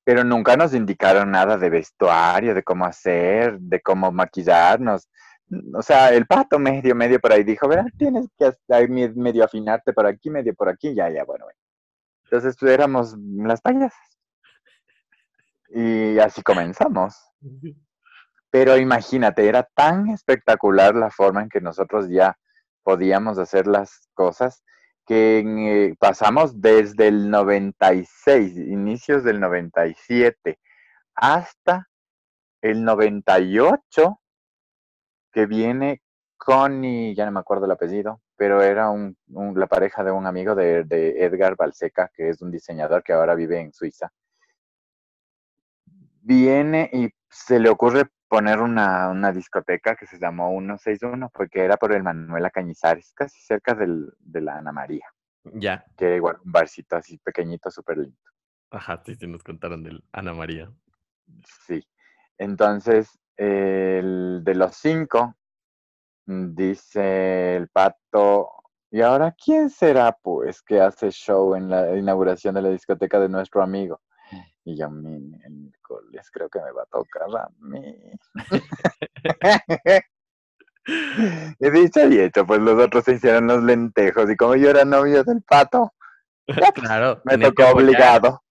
[0.05, 5.09] Pero nunca nos indicaron nada de vestuario, de cómo hacer, de cómo maquillarnos.
[5.73, 8.51] O sea, el pato medio, medio por ahí dijo, verá, tienes que
[8.87, 11.45] medio afinarte por aquí, medio por aquí, ya, ya, bueno.
[11.45, 11.59] bueno.
[12.25, 13.99] Entonces pues, éramos las payasas.
[15.69, 17.15] Y así comenzamos.
[18.49, 22.37] Pero imagínate, era tan espectacular la forma en que nosotros ya
[22.83, 24.63] podíamos hacer las cosas
[25.05, 30.59] que eh, pasamos desde el 96, inicios del 97,
[31.15, 31.89] hasta
[32.61, 34.19] el 98,
[35.31, 36.01] que viene
[36.37, 39.15] Connie, ya no me acuerdo el apellido, pero era un,
[39.55, 43.35] la pareja de un amigo de, de, Edgar Balseca, que es un diseñador que ahora
[43.35, 44.11] vive en Suiza.
[46.21, 51.77] Viene y se le ocurre poner una, una, discoteca que se llamó 161 porque era
[51.77, 55.05] por el Manuela Cañizares, casi cerca del, de la Ana María.
[55.43, 55.85] Ya.
[55.95, 58.17] Que era igual un barcito así pequeñito, súper lindo.
[58.71, 60.71] Ajá, sí, sí, nos contaron del Ana María.
[61.67, 61.85] Sí.
[62.37, 65.35] Entonces, el de los cinco,
[66.25, 68.49] mm, dice el pato,
[68.91, 73.29] ¿y ahora quién será pues que hace show en la inauguración de la discoteca de
[73.29, 74.01] nuestro amigo?
[74.63, 77.95] Y yo, mi miércoles, creo que me va a tocar a mí.
[81.59, 84.83] Y dicho y hecho, pues los otros se hicieron los lentejos y como yo era
[84.83, 85.93] novio del pato,
[86.73, 88.43] claro, me tocó obligado,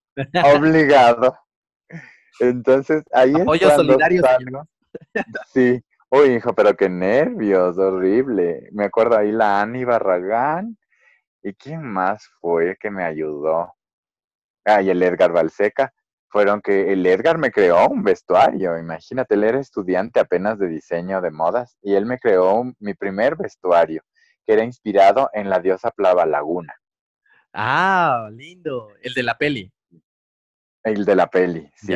[0.54, 1.36] obligado.
[2.40, 4.22] Entonces ahí Apoyo es solidario,
[5.52, 8.68] Sí, uy hijo, pero qué nervios, horrible.
[8.72, 10.76] Me acuerdo ahí la Ani Barragán
[11.42, 13.74] y quién más fue que me ayudó.
[14.64, 15.92] Ah, y el Edgar Balseca
[16.28, 18.78] fueron que el Edgar me creó un vestuario.
[18.78, 23.36] Imagínate, él era estudiante apenas de diseño de modas y él me creó mi primer
[23.36, 24.02] vestuario,
[24.46, 26.74] que era inspirado en la diosa Plava Laguna.
[27.52, 28.88] Ah, lindo.
[29.02, 29.72] El de la peli.
[30.84, 31.94] El de la peli, sí.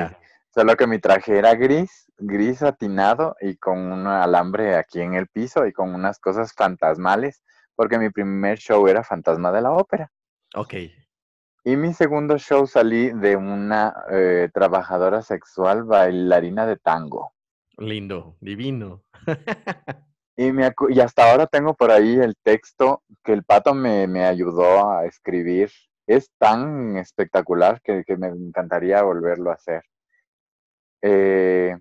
[0.55, 5.27] Solo que mi traje era gris, gris satinado y con un alambre aquí en el
[5.27, 7.43] piso y con unas cosas fantasmales,
[7.75, 10.13] porque mi primer show era Fantasma de la Ópera.
[10.55, 10.75] Ok.
[11.65, 17.33] Y mi segundo show salí de una eh, trabajadora sexual bailarina de tango.
[17.77, 19.03] Lindo, divino.
[20.37, 24.25] y, me, y hasta ahora tengo por ahí el texto que el pato me, me
[24.25, 25.73] ayudó a escribir.
[26.07, 29.83] Es tan espectacular que, que me encantaría volverlo a hacer.
[31.07, 31.77] Eh,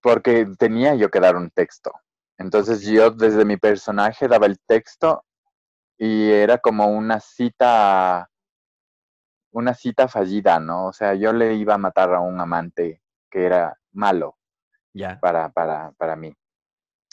[0.00, 1.92] porque tenía yo que dar un texto.
[2.38, 5.24] Entonces yo desde mi personaje daba el texto
[5.98, 8.30] y era como una cita
[9.50, 10.86] una cita fallida, ¿no?
[10.86, 14.36] O sea, yo le iba a matar a un amante que era malo
[14.92, 16.32] ya para, para, para mí.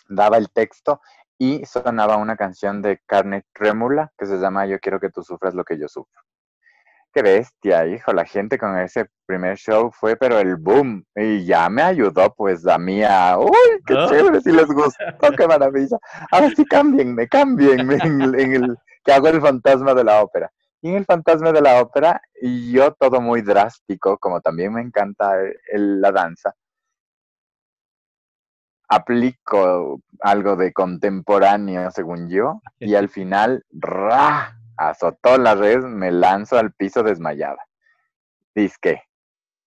[0.10, 1.02] Daba el texto
[1.40, 5.56] y sonaba una canción de Carne Trémula que se llama Yo quiero que tú sufras
[5.56, 6.22] lo que yo sufro.
[7.14, 11.70] Qué bestia, hijo, la gente con ese primer show fue, pero el boom, y ya
[11.70, 13.52] me ayudó, pues, a mí a, uy,
[13.86, 14.08] qué ah.
[14.10, 14.98] chévere, si les gustó,
[15.38, 15.98] qué maravilla.
[16.32, 20.52] Ahora sí, cámbienme, cámbienme en, en el, que hago el fantasma de la ópera.
[20.82, 24.82] Y en el fantasma de la ópera, y yo todo muy drástico, como también me
[24.82, 25.36] encanta
[25.72, 26.56] la danza,
[28.90, 34.58] aplico algo de contemporáneo, según yo, y al final, ¡ra!
[34.78, 37.64] Azotó la red, me lanzo al piso desmayada.
[38.56, 39.04] Disque.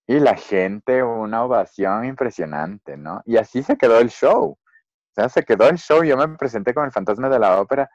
[0.06, 3.22] Y la gente, una ovación impresionante, ¿no?
[3.24, 4.50] Y así se quedó el show.
[4.50, 6.04] O sea, se quedó el show.
[6.04, 7.90] Yo me presenté con el fantasma de la ópera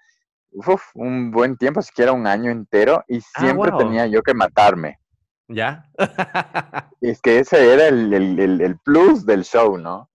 [0.52, 5.00] uf, un buen tiempo, siquiera un año entero, y ah, siempre tenía yo que matarme.
[5.48, 5.86] ¿Ya?
[7.02, 10.10] es que ese era el, el, el, plus del show, ¿no?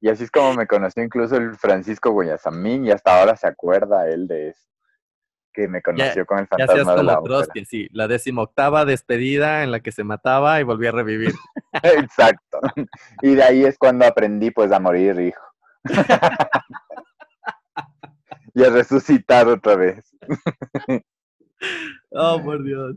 [0.00, 4.08] Y así es como me conoció incluso el Francisco Guayasamín, y hasta ahora se acuerda
[4.08, 4.68] él de eso,
[5.56, 9.80] que me conoció con el fantasma de la Trotsky, sí, la decimoctava despedida en la
[9.80, 11.32] que se mataba y volvía a revivir.
[11.82, 12.60] Exacto.
[13.22, 15.42] Y de ahí es cuando aprendí pues a morir, hijo
[18.54, 20.14] y a resucitar otra vez.
[22.10, 22.94] oh, por Dios.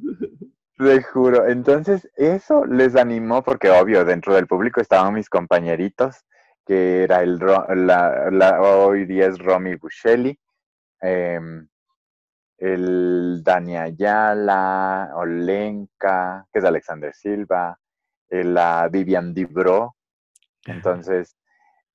[0.78, 1.48] Te juro.
[1.48, 6.26] Entonces, eso les animó, porque obvio, dentro del público estaban mis compañeritos,
[6.66, 10.38] que era el la, hoy día es Romy Buscelli,
[11.00, 11.70] em,
[12.60, 17.80] el Dani Ayala, Olenka, que es Alexander Silva,
[18.30, 19.96] la Vivian Dibro.
[20.66, 21.38] Entonces,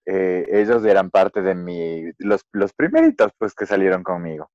[0.06, 4.50] eh, ellos eran parte de mi, los, los primeritos pues que salieron conmigo.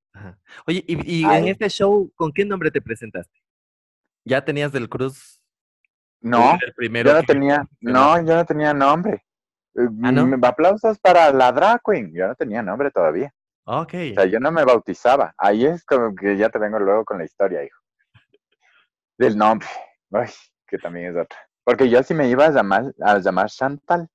[0.65, 3.39] Oye, y, en este show, ¿con qué nombre te presentaste?
[4.25, 5.41] ¿Ya tenías del Cruz?
[6.21, 9.25] No, yo no tenía, no, yo no tenía nombre.
[9.75, 10.37] Eh, ¿Ah, no?
[10.45, 13.33] Aplausos para la drag queen, yo no tenía nombre todavía.
[13.71, 13.93] Ok.
[13.93, 15.35] O sea, yo no me bautizaba.
[15.37, 17.79] Ahí es como que ya te vengo luego con la historia, hijo.
[19.15, 19.67] Del nombre.
[20.11, 20.31] Ay,
[20.65, 21.37] que también es otra.
[21.63, 24.09] Porque yo sí me iba a llamar, a llamar Chantal.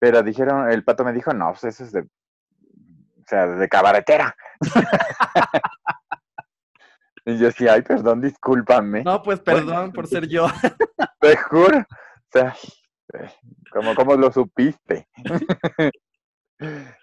[0.00, 4.34] Pero dijeron, el pato me dijo, no, pues eso es de, o sea, de cabaretera.
[7.26, 9.04] y yo decía, ay, perdón, discúlpame.
[9.04, 10.48] No, pues perdón por ser yo.
[11.20, 11.78] Te juro.
[11.78, 12.56] O sea,
[13.70, 15.08] como, como lo supiste.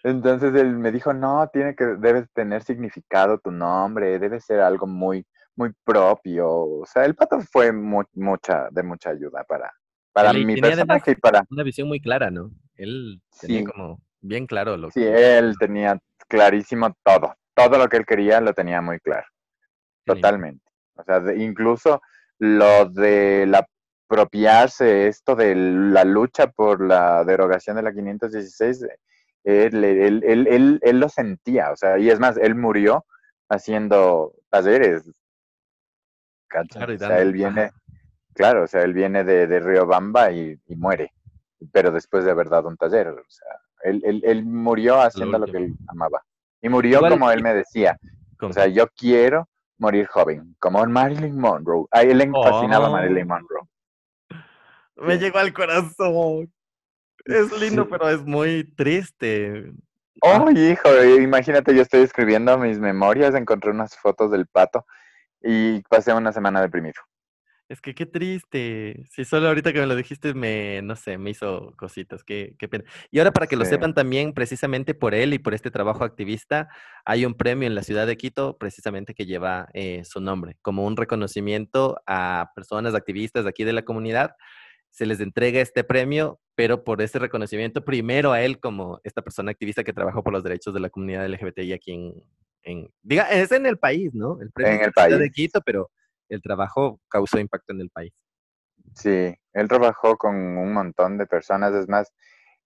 [0.03, 4.87] Entonces él me dijo, no, tiene que, debes tener significado tu nombre, debe ser algo
[4.87, 6.49] muy, muy propio.
[6.49, 9.71] O sea, el pato fue mucha, de mucha ayuda para,
[10.13, 11.43] para mi personaje y para...
[11.49, 12.51] Una visión muy clara, ¿no?
[12.75, 15.07] Él tenía como bien claro lo sí, que...
[15.07, 17.35] Sí, él tenía clarísimo todo.
[17.55, 19.25] Todo lo que él quería lo tenía muy claro.
[20.05, 20.63] Totalmente.
[20.95, 22.01] O sea, incluso
[22.39, 23.67] lo de la
[24.09, 28.87] apropiarse esto de la lucha por la derogación de la 516,
[29.47, 33.05] él, él, él, él, lo sentía, o sea, y es más, él murió
[33.49, 35.09] haciendo talleres.
[36.47, 37.71] Claro, o sea, él viene,
[38.33, 41.11] Claro, o sea, él viene de, de Riobamba y, y, muere,
[41.71, 43.47] pero después de haber dado un taller, o sea,
[43.83, 46.21] él, murió haciendo lo, que él amaba.
[46.61, 47.97] Y murió como él me decía,
[48.39, 49.47] o sea, yo quiero
[49.79, 51.87] morir joven, como Marilyn Monroe.
[51.91, 52.91] A él le fascinaba oh.
[52.91, 53.67] Marilyn Monroe.
[54.97, 56.51] Me llegó al corazón.
[57.27, 59.71] Es lindo, pero es muy triste.
[60.21, 64.85] Oh, hijo, imagínate, yo estoy escribiendo mis memorias, encontré unas fotos del pato
[65.41, 66.99] y pasé una semana deprimido.
[67.69, 69.03] Es que qué triste.
[69.11, 72.23] Si solo ahorita que me lo dijiste, me, no sé, me hizo cositas.
[72.23, 72.85] Qué, qué pena.
[73.11, 76.69] Y ahora para que lo sepan también, precisamente por él y por este trabajo activista,
[77.03, 80.85] hay un premio en la ciudad de Quito, precisamente que lleva eh, su nombre, como
[80.85, 84.37] un reconocimiento a personas activistas de aquí de la comunidad.
[84.97, 89.51] Se les entrega este premio, pero por ese reconocimiento, primero a él como esta persona
[89.51, 92.23] activista que trabajó por los derechos de la comunidad LGBTI aquí en,
[92.63, 94.41] en diga, es en el país, ¿no?
[94.41, 95.19] El premio en el país.
[95.19, 95.91] de Quito, pero
[96.29, 98.11] el trabajo causó impacto en el país.
[98.95, 102.11] Sí, él trabajó con un montón de personas, es más,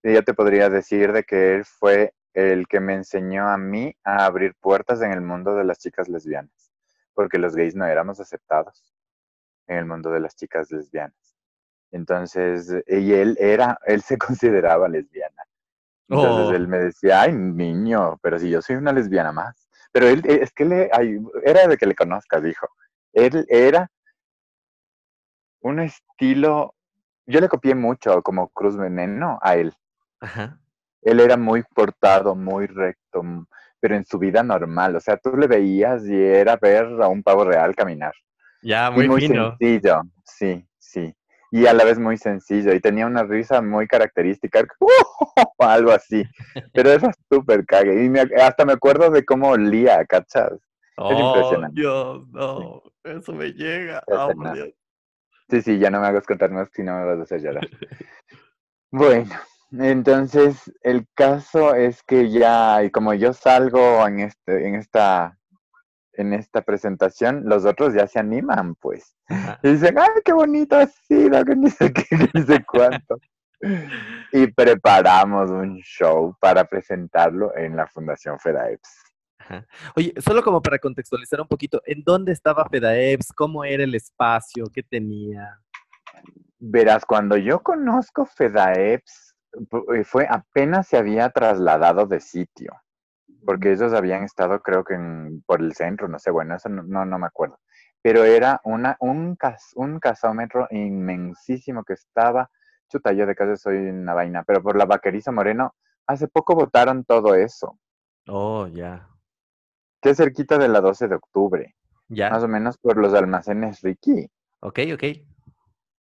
[0.01, 4.23] yo te podría decir de que él fue el que me enseñó a mí a
[4.23, 6.71] abrir puertas en el mundo de las chicas lesbianas,
[7.13, 8.95] porque los gays no éramos aceptados
[9.67, 11.20] en el mundo de las chicas lesbianas.
[11.91, 15.43] Entonces, y él era, él se consideraba lesbiana.
[16.07, 16.53] Entonces oh.
[16.53, 19.67] él me decía, ay, niño, pero si yo soy una lesbiana más.
[19.93, 20.89] Pero él, es que le,
[21.43, 22.67] era de que le conozcas, dijo.
[23.13, 23.89] Él era
[25.61, 26.75] un estilo,
[27.25, 29.73] yo le copié mucho como Cruz Veneno a él.
[31.01, 33.23] Él era muy portado, muy recto,
[33.79, 34.95] pero en su vida normal.
[34.95, 38.13] O sea, tú le veías y era ver a un pavo real caminar.
[38.61, 41.13] Ya, muy, muy sencillo, sí, sí.
[41.51, 42.73] Y a la vez muy sencillo.
[42.73, 44.65] Y tenía una risa muy característica,
[45.59, 46.23] algo así.
[46.73, 48.05] Pero era súper cague.
[48.05, 50.53] Y hasta me acuerdo de cómo olía, ¿cachas?
[50.97, 51.81] es impresionante.
[51.81, 54.03] Dios, no, eso me llega.
[54.07, 54.31] Oh,
[55.49, 57.67] sí, sí, ya no me hagas contar más si no me vas a hacer llorar.
[58.91, 59.29] bueno,
[59.71, 65.37] entonces el caso es que ya, y como yo salgo en este, en esta,
[66.21, 69.15] en esta presentación, los otros ya se animan, pues.
[69.63, 73.17] Y dicen, ay, qué bonito ha sido, que ni sé qué, ni sé cuánto.
[74.31, 79.11] y preparamos un show para presentarlo en la Fundación FEDAEPS.
[79.95, 83.33] Oye, solo como para contextualizar un poquito, ¿en dónde estaba FEDAEPS?
[83.33, 84.65] ¿Cómo era el espacio?
[84.73, 85.59] ¿Qué tenía?
[86.59, 89.35] Verás, cuando yo conozco FEDAEPS,
[89.95, 92.71] eh, fue apenas se había trasladado de sitio,
[93.45, 94.97] porque ellos habían estado, creo que
[95.45, 97.59] por el centro, no sé, bueno, eso no, no, me acuerdo.
[98.01, 102.49] Pero era una, un, cas, un casómetro inmensísimo que estaba,
[102.89, 105.75] chuta, yo de casa soy una vaina, pero por la vaqueriza Moreno,
[106.07, 107.77] hace poco votaron todo eso.
[108.27, 109.07] Oh, ya
[110.01, 111.75] que cerquita de la 12 de octubre.
[112.09, 112.29] Ya.
[112.29, 114.27] Más o menos por los almacenes Ricky.
[114.59, 115.03] Ok, ok.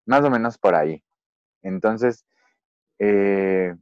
[0.06, 1.02] Más o menos por ahí.
[1.62, 2.26] Entonces,
[2.98, 3.74] eh,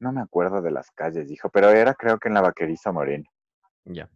[0.00, 3.24] no me acuerdo de las calles, dijo, pero era creo que en la Vaqueriza Moreno.
[3.84, 4.08] Ya.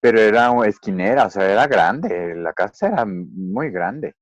[0.00, 4.14] Pero era esquinera, o sea, era grande, la casa era muy grande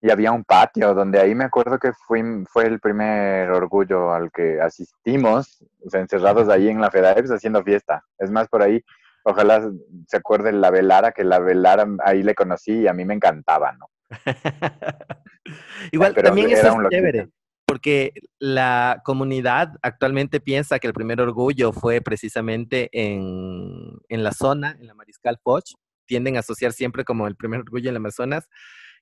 [0.00, 4.30] y había un patio donde ahí me acuerdo que fui, fue el primer orgullo al
[4.30, 8.04] que asistimos, o sea, encerrados ahí en la FEDAEPS haciendo fiesta.
[8.18, 8.80] Es más, por ahí,
[9.24, 9.68] ojalá
[10.06, 13.72] se acuerde la Velara, que la Velara ahí le conocí y a mí me encantaba,
[13.72, 13.90] ¿no?
[15.92, 17.28] Igual, también eso es chévere,
[17.68, 24.74] porque la comunidad actualmente piensa que el primer orgullo fue precisamente en, en la zona,
[24.80, 25.74] en la Mariscal Foch,
[26.06, 28.48] tienden a asociar siempre como el primer orgullo en el Amazonas,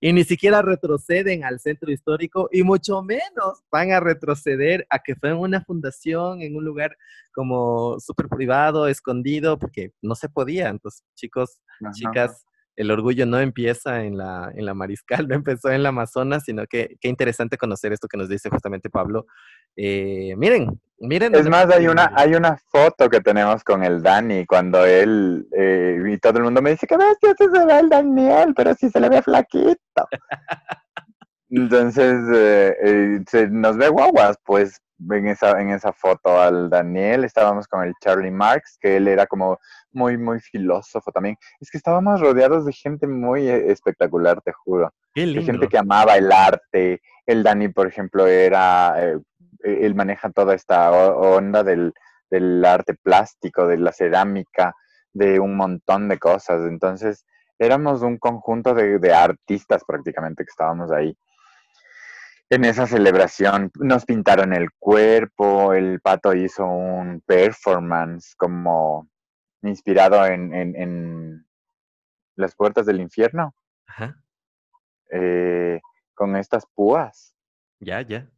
[0.00, 5.14] y ni siquiera retroceden al centro histórico y mucho menos van a retroceder a que
[5.14, 6.96] fue en una fundación, en un lugar
[7.32, 10.70] como súper privado, escondido, porque no se podía.
[10.70, 11.60] Entonces, chicos,
[11.92, 12.44] chicas,
[12.76, 16.66] el orgullo no empieza en la, en la Mariscal, no empezó en la Amazonas, sino
[16.66, 19.26] que qué interesante conocer esto que nos dice justamente Pablo.
[19.76, 21.34] Eh, miren, miren.
[21.34, 26.00] Es más, hay una, hay una foto que tenemos con el Dani cuando él, eh,
[26.06, 29.00] y todo el mundo me dice, que bestia se ve el Daniel, pero sí se
[29.00, 30.08] le ve flaquito.
[31.48, 37.66] Entonces, eh, se nos ve guaguas, pues, en esa, en esa foto al Daniel, estábamos
[37.68, 39.58] con el Charlie Marx, que él era como
[39.92, 41.36] muy, muy filósofo también.
[41.60, 44.92] Es que estábamos rodeados de gente muy eh, espectacular, te juro.
[45.14, 47.00] De gente que amaba el arte.
[47.26, 49.18] El Dani, por ejemplo, era, eh,
[49.62, 51.92] él maneja toda esta onda del,
[52.30, 54.74] del arte plástico, de la cerámica,
[55.12, 56.64] de un montón de cosas.
[56.68, 57.24] Entonces,
[57.58, 61.16] éramos un conjunto de, de artistas prácticamente que estábamos ahí
[62.50, 69.08] en esa celebración nos pintaron el cuerpo, el pato hizo un performance como
[69.62, 71.44] inspirado en, en,
[72.36, 73.54] las puertas del infierno.
[73.86, 74.14] Ajá.
[75.10, 75.80] Eh,
[76.14, 77.34] con estas púas.
[77.80, 78.28] Ya, ya.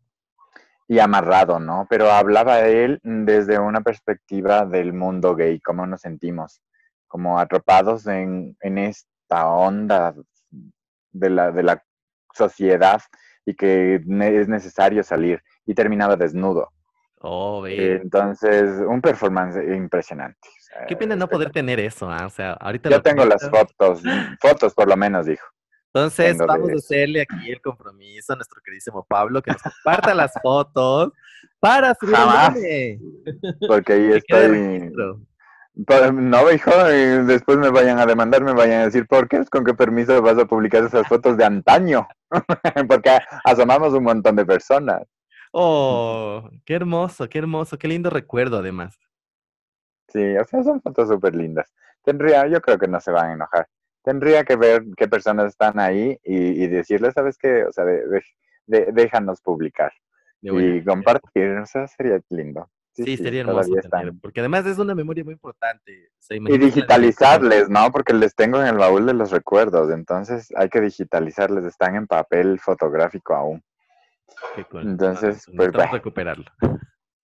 [0.86, 1.86] Y amarrado, ¿no?
[1.90, 6.62] Pero hablaba él desde una perspectiva del mundo gay, cómo nos sentimos,
[7.08, 10.14] como atrapados en, en esta onda
[11.10, 11.84] de la, de la
[12.32, 13.00] sociedad
[13.48, 16.70] y que es necesario salir y terminaba desnudo.
[17.20, 17.66] Oh.
[17.66, 20.46] Entonces, un performance impresionante.
[20.46, 22.26] o sea, Qué pena no poder tener eso, ¿ah?
[22.26, 24.02] O sea, ahorita Yo tengo las fotos,
[24.38, 25.46] fotos por lo menos, dijo.
[25.94, 30.14] Entonces, tengo vamos a hacerle aquí el compromiso a nuestro queridísimo Pablo que nos comparta
[30.14, 31.12] las fotos
[31.58, 32.54] para subir el Jamás.
[32.54, 33.00] meme.
[33.66, 34.92] Porque ahí estoy.
[35.86, 39.44] No, hijo, y después me vayan a demandar, me vayan a decir, ¿por qué?
[39.48, 42.08] ¿Con qué permiso vas a publicar esas fotos de antaño?
[42.88, 45.02] Porque asomamos un montón de personas.
[45.52, 48.98] Oh, qué hermoso, qué hermoso, qué lindo recuerdo además.
[50.08, 51.72] Sí, o sea, son fotos súper lindas.
[52.02, 53.68] Tendría, yo creo que no se van a enojar.
[54.02, 57.64] Tendría que ver qué personas están ahí y, y decirles, ¿sabes qué?
[57.64, 58.22] O sea, de- de-
[58.66, 59.92] de- déjanos publicar
[60.40, 62.68] y compartir, o sea, sería lindo.
[63.04, 66.08] Sí, sería hermoso tener, porque además es una memoria muy importante.
[66.10, 67.90] O sea, Y digitalizarles, ¿no?
[67.92, 72.06] Porque les tengo en el baúl de los recuerdos, entonces hay que digitalizarles, están en
[72.06, 73.62] papel fotográfico aún.
[74.54, 74.82] Qué cool.
[74.82, 75.92] Entonces, pues, necesitamos bueno.
[75.92, 76.44] recuperarlo.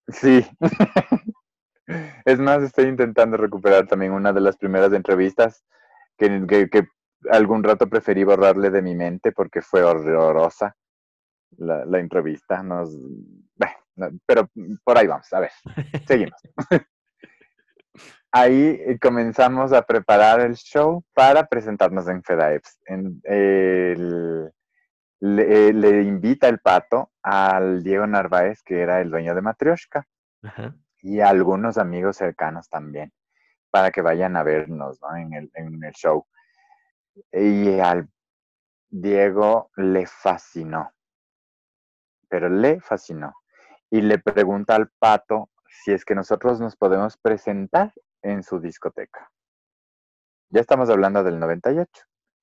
[0.09, 0.47] Sí.
[2.25, 5.65] Es más, estoy intentando recuperar también una de las primeras entrevistas
[6.17, 6.89] que, que- que
[7.31, 10.77] algún rato preferí borrarle de mi mente porque fue horrorosa
[11.59, 12.63] la, la entrevista.
[12.63, 13.84] Nos, bueno, no,
[14.27, 14.49] pero
[14.83, 15.51] por ahí vamos, a ver,
[16.07, 16.41] seguimos.
[18.33, 22.79] Ahí eh, comenzamos a preparar el show para presentarnos en FEDAEPS.
[22.87, 24.51] En el-
[25.21, 30.07] le, le invita el pato al Diego Narváez, que era el dueño de Matrioshka
[30.43, 30.75] Ajá.
[31.01, 33.13] y a algunos amigos cercanos también,
[33.71, 35.17] para que vayan a vernos ¿no?
[35.17, 36.27] en, el, en el show.
[37.33, 38.09] Y al
[38.91, 40.93] Diego le fascinó,
[42.29, 43.33] pero le fascinó.
[43.95, 47.93] Y le pregunta al pato si es que nosotros nos podemos presentar
[48.23, 49.31] en su discoteca.
[50.51, 51.89] Ya estamos hablando del 98,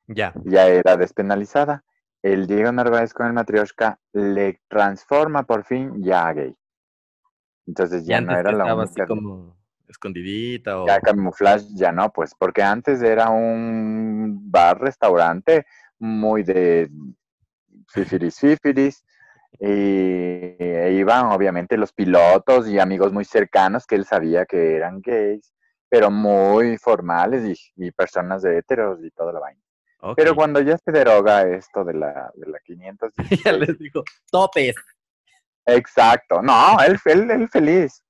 [0.08, 0.34] Ya.
[0.46, 1.84] ya era despenalizada.
[2.24, 6.56] El Diego Narváez con el Matrioshka le transforma por fin ya a gay.
[7.68, 9.08] Entonces ya no era la estaba así única.
[9.08, 9.58] como
[9.90, 10.88] escondidita o...
[10.88, 15.66] Ya camuflaje ya no, pues, porque antes era un bar, restaurante
[16.00, 16.90] muy de
[17.90, 19.04] fifiris fifiris
[19.64, 25.02] y e iban obviamente los pilotos y amigos muy cercanos que él sabía que eran
[25.02, 25.54] gays,
[25.88, 27.44] pero muy formales
[27.78, 29.62] y, y personas de heteros y toda la vaina.
[30.16, 34.76] Pero cuando ya se deroga esto de la, de la 516, ya les digo, topes.
[35.68, 38.04] Exacto, no, él, él, él feliz.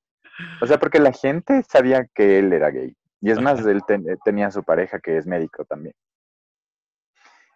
[0.61, 2.95] O sea, porque la gente sabía que él era gay.
[3.19, 5.93] Y es más, él ten- eh, tenía su pareja que es médico también.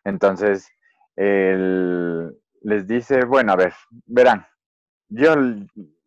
[0.04, 0.68] Entonces,
[1.16, 3.74] él les dice, bueno, a ver,
[4.08, 4.46] verán,
[5.08, 5.36] yo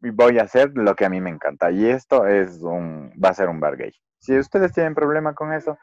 [0.00, 1.70] voy a hacer lo que a mí me encanta.
[1.70, 3.92] Y esto es un, va a ser un bar gay.
[4.18, 5.78] Si ustedes tienen problema con eso,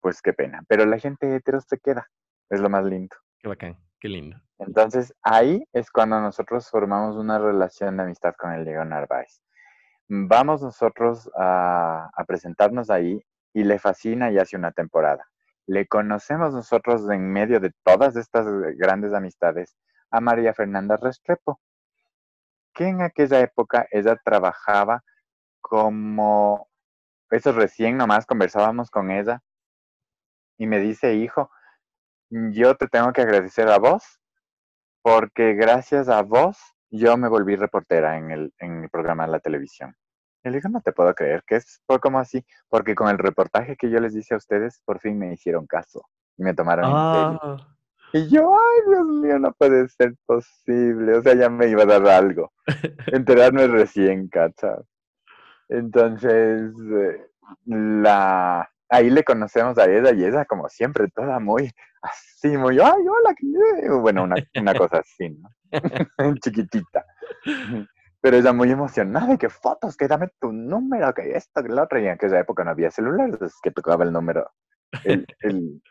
[0.00, 0.62] pues qué pena.
[0.68, 2.06] Pero la gente hetero se queda.
[2.50, 3.16] Es lo más lindo.
[3.38, 4.36] Qué bacán, qué lindo.
[4.58, 9.42] Entonces ahí es cuando nosotros formamos una relación de amistad con el Diego Narváez.
[10.06, 15.31] Vamos nosotros a, a presentarnos ahí y le fascina y hace una temporada.
[15.66, 18.46] Le conocemos nosotros en medio de todas estas
[18.76, 19.76] grandes amistades
[20.10, 21.60] a María Fernanda Restrepo,
[22.74, 25.02] que en aquella época ella trabajaba
[25.60, 26.68] como,
[27.30, 29.40] eso recién nomás conversábamos con ella
[30.58, 31.50] y me dice, hijo,
[32.30, 34.20] yo te tengo que agradecer a vos
[35.02, 36.58] porque gracias a vos
[36.90, 39.94] yo me volví reportera en el, en el programa de la televisión.
[40.44, 43.18] Y le digo, no te puedo creer, que es fue como así, porque con el
[43.18, 46.02] reportaje que yo les hice a ustedes, por fin me hicieron caso
[46.36, 47.40] y me tomaron en serio.
[47.42, 47.56] Ah,
[48.12, 51.16] Y yo, ay, Dios mío, no puede ser posible.
[51.16, 52.52] O sea, ya me iba a dar algo.
[53.06, 54.76] Enterarme recién, cacha.
[55.68, 57.26] Entonces, eh,
[57.66, 58.68] la...
[58.88, 61.70] ahí le conocemos a ella y ella, como siempre, toda muy
[62.02, 65.48] así, muy, ay, hola, ¿qué-?" bueno, una, una cosa así, ¿no?
[66.42, 67.06] Chiquitita.
[68.22, 71.82] Pero ella muy emocionada, y que fotos, que dame tu número, que esto, que lo
[71.82, 71.98] otro.
[71.98, 74.50] Y en aquella época no había celulares, es que tocaba el número.
[75.04, 75.82] El, el,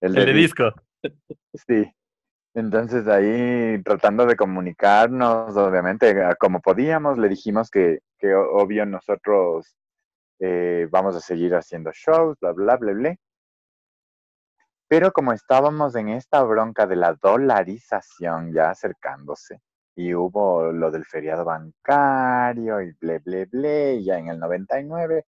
[0.00, 0.70] el de disco.
[1.66, 1.90] Sí.
[2.54, 9.76] Entonces ahí tratando de comunicarnos, obviamente, como podíamos, le dijimos que, que obvio nosotros
[10.40, 13.16] eh, vamos a seguir haciendo shows, bla, bla, bla, bla.
[14.88, 19.60] Pero como estábamos en esta bronca de la dolarización ya acercándose,
[19.98, 25.26] y hubo lo del feriado bancario y ble, ble, ble, y ya en el 99,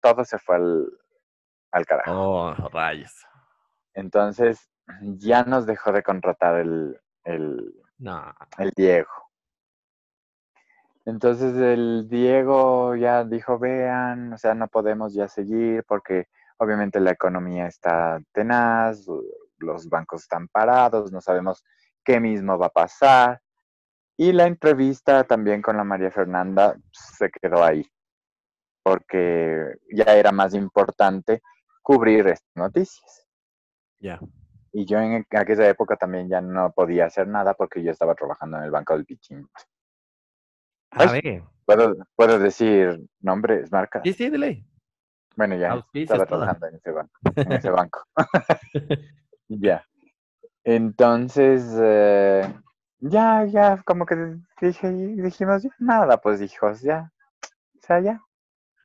[0.00, 0.86] todo se fue al,
[1.72, 2.12] al carajo.
[2.12, 3.26] Oh, rayos.
[3.94, 8.32] Entonces ya nos dejó de contratar el, el, No.
[8.58, 9.10] el Diego.
[11.04, 16.28] Entonces el Diego ya dijo, vean, o sea, no podemos ya seguir porque
[16.58, 19.04] obviamente la economía está tenaz,
[19.58, 21.64] los bancos están parados, no sabemos
[22.04, 23.40] qué mismo va a pasar.
[24.16, 27.86] Y la entrevista también con la María Fernanda se quedó ahí,
[28.82, 31.42] porque ya era más importante
[31.82, 33.26] cubrir estas noticias.
[33.98, 34.18] Ya.
[34.72, 38.58] Y yo en aquella época también ya no podía hacer nada porque yo estaba trabajando
[38.58, 39.48] en el Banco del Pichín.
[40.90, 41.42] A ver.
[41.64, 44.02] ¿Puedo, ¿Puedo decir nombres, marcas?
[44.04, 44.64] Sí, sí, dile.
[45.36, 47.12] Bueno, ya estaba trabajando en ese banco.
[47.36, 48.04] En ese banco.
[49.48, 49.84] ya.
[50.64, 52.54] Entonces, eh,
[52.98, 54.16] ya, ya, como que
[54.60, 57.12] dije, dijimos, nada, pues hijos, ya.
[57.42, 58.20] O sea, ya.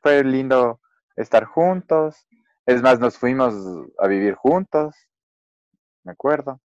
[0.01, 0.79] Fue lindo
[1.15, 2.27] estar juntos.
[2.65, 3.53] Es más, nos fuimos
[3.99, 4.95] a vivir juntos.
[6.03, 6.59] Me acuerdo.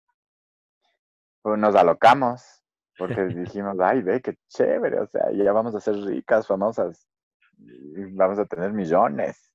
[1.45, 2.65] Nos alocamos
[2.99, 7.07] porque dijimos, ay, ve, qué chévere, o sea, ya vamos a ser ricas, famosas,
[8.13, 9.53] vamos a tener millones.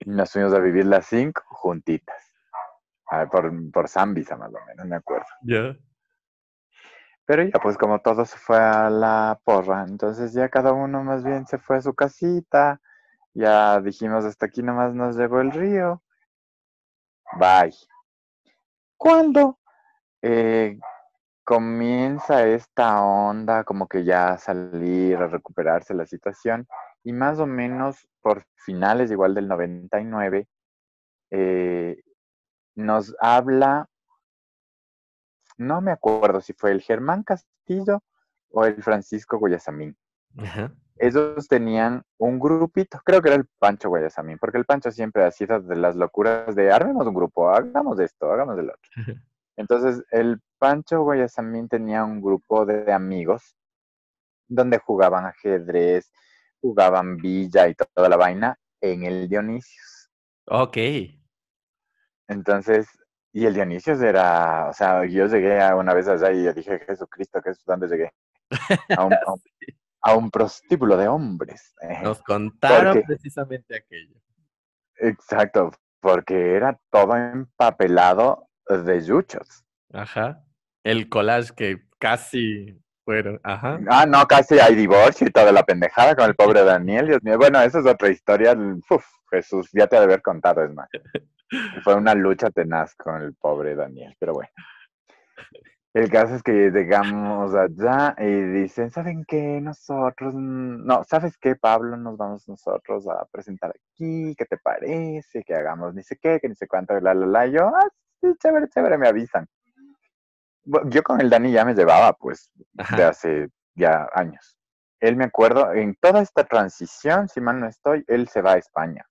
[0.00, 2.25] Y nos fuimos a vivir las cinco juntitas.
[3.30, 5.26] Por, por Zambisa, más o menos, me acuerdo.
[5.42, 5.76] Ya.
[7.24, 11.24] Pero ya, pues como todo se fue a la porra, entonces ya cada uno más
[11.24, 12.80] bien se fue a su casita.
[13.34, 16.02] Ya dijimos, hasta aquí nomás nos llegó el río.
[17.38, 17.74] Bye.
[18.96, 19.58] ¿Cuándo?
[20.22, 20.78] Eh,
[21.44, 26.66] comienza esta onda como que ya salir a recuperarse la situación
[27.04, 30.48] y más o menos por finales igual del 99
[31.30, 32.02] eh,
[32.76, 33.88] nos habla,
[35.56, 38.02] no me acuerdo si fue el Germán Castillo
[38.50, 39.96] o el Francisco Guayasamín.
[40.98, 45.30] Ellos tenían un grupito, creo que era el Pancho Guayasamín, porque el Pancho siempre ha
[45.30, 48.90] sido de las locuras de armemos un grupo, hagamos esto, hagamos el otro.
[49.56, 53.56] Entonces, el Pancho Guayasamín tenía un grupo de amigos
[54.48, 56.12] donde jugaban ajedrez,
[56.60, 60.10] jugaban villa y toda la vaina en el Dionisios.
[60.46, 60.76] Ok.
[62.28, 62.88] Entonces,
[63.32, 66.78] y el Dionisios era, o sea, yo llegué a una vez allá y yo dije,
[66.80, 68.12] Jesucristo, ¿qué es dónde llegué?
[70.02, 71.74] A un, prostíbulo de hombres.
[72.04, 74.20] Nos contaron precisamente aquello.
[74.98, 79.64] Exacto, porque era todo empapelado de yuchos.
[79.92, 80.44] Ajá.
[80.84, 83.78] El collage que casi fueron, ajá.
[83.88, 87.38] Ah, no, casi hay divorcio y toda la pendejada con el pobre Daniel, Dios mío.
[87.38, 88.52] Bueno, esa es otra historia.
[88.90, 90.88] Uf, Jesús, ya te ha de haber contado, es más.
[91.84, 94.50] Fue una lucha tenaz con el pobre Daniel, pero bueno.
[95.94, 99.60] El caso es que llegamos allá y dicen, ¿saben qué?
[99.62, 101.96] Nosotros, no, ¿sabes qué, Pablo?
[101.96, 105.44] Nos vamos nosotros a presentar aquí, ¿qué te parece?
[105.44, 107.46] Que hagamos ni sé qué, que ni sé cuánto, la, la, la.
[107.46, 107.88] yo, ah,
[108.20, 109.46] sí, chévere, chévere, me avisan.
[110.86, 112.50] Yo con el Dani ya me llevaba, pues,
[112.96, 114.58] de hace ya años.
[115.00, 118.58] Él me acuerdo, en toda esta transición, si mal no estoy, él se va a
[118.58, 119.06] España.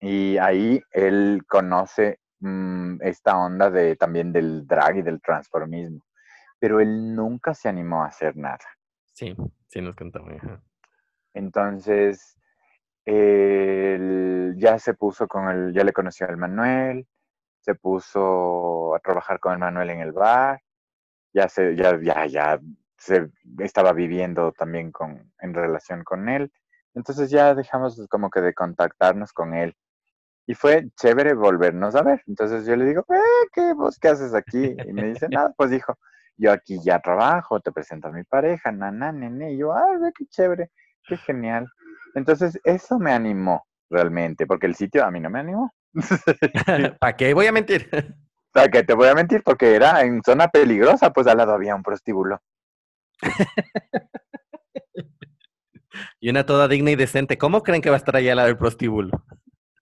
[0.00, 6.04] Y ahí él conoce mm, esta onda de también del drag y del transformismo.
[6.58, 8.58] Pero él nunca se animó a hacer nada.
[9.12, 9.36] Sí,
[9.68, 10.24] sí nos contó.
[11.34, 12.38] Entonces,
[13.04, 17.06] él ya se puso con el, ya le conoció al Manuel,
[17.64, 20.60] se puso a trabajar con el Manuel en el bar,
[21.32, 22.60] ya se, ya, ya, ya
[22.98, 26.52] se estaba viviendo también con, en relación con él.
[26.94, 29.74] Entonces ya dejamos como que de contactarnos con él.
[30.46, 32.22] Y fue chévere volvernos a ver.
[32.26, 34.76] Entonces yo le digo, eh, ¿qué, vos qué haces aquí?
[34.86, 35.98] Y me dice, nada, pues dijo,
[36.36, 39.54] yo aquí ya trabajo, te presento a mi pareja, nana, nene.
[39.54, 40.70] Y yo, ay, qué chévere,
[41.08, 41.66] qué genial.
[42.14, 45.72] Entonces eso me animó realmente, porque el sitio a mí no me animó.
[47.00, 47.88] ¿Para qué voy a mentir?
[48.52, 49.42] ¿Para qué te voy a mentir?
[49.42, 52.40] Porque era en zona peligrosa, pues al lado había un prostíbulo.
[56.20, 57.38] y una toda digna y decente.
[57.38, 59.24] ¿Cómo creen que va a estar allá al lado del prostíbulo?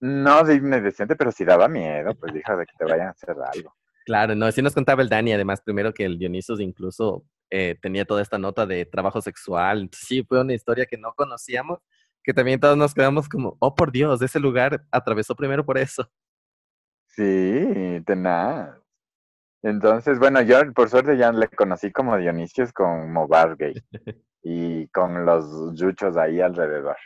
[0.00, 3.10] No digna y decente, pero sí daba miedo, pues dijo de que te vayan a
[3.10, 3.74] hacer algo.
[4.04, 8.04] Claro, no, así nos contaba el Dani, además, primero que el Dionisos incluso eh, tenía
[8.04, 9.88] toda esta nota de trabajo sexual.
[9.92, 11.78] Sí, fue una historia que no conocíamos
[12.22, 16.08] que también todos nos quedamos como, oh por Dios, ese lugar atravesó primero por eso.
[17.08, 18.82] Sí, tenaz.
[19.62, 23.74] Entonces, bueno, yo por suerte ya le conocí como Dionisios como bar gay
[24.42, 26.96] y con los yuchos ahí alrededor.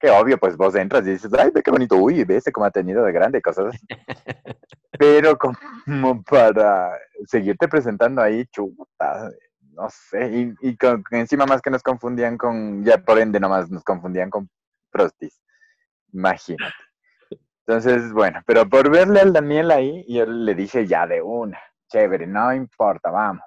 [0.00, 2.66] Que obvio, pues vos entras y dices, ay, ve qué bonito, uy, ve ese como
[2.66, 3.86] ha tenido de grande, cosas así.
[4.98, 9.30] Pero como para seguirte presentando ahí, chuta,
[9.74, 10.76] no sé, y, y
[11.10, 14.48] encima más que nos confundían con, ya por ende nomás nos confundían con
[14.90, 15.40] prostis.
[16.12, 16.74] Imagínate.
[17.66, 21.58] Entonces, bueno, pero por verle al Daniel ahí, yo le dije ya de una,
[21.88, 23.44] chévere, no importa, vamos.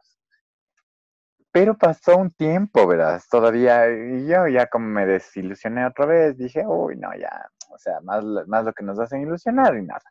[1.51, 3.21] Pero pasó un tiempo, ¿verdad?
[3.30, 8.01] Todavía, y yo ya como me desilusioné otra vez, dije, uy, no, ya, o sea,
[8.01, 10.03] más, más lo que nos hacen ilusionar y nada.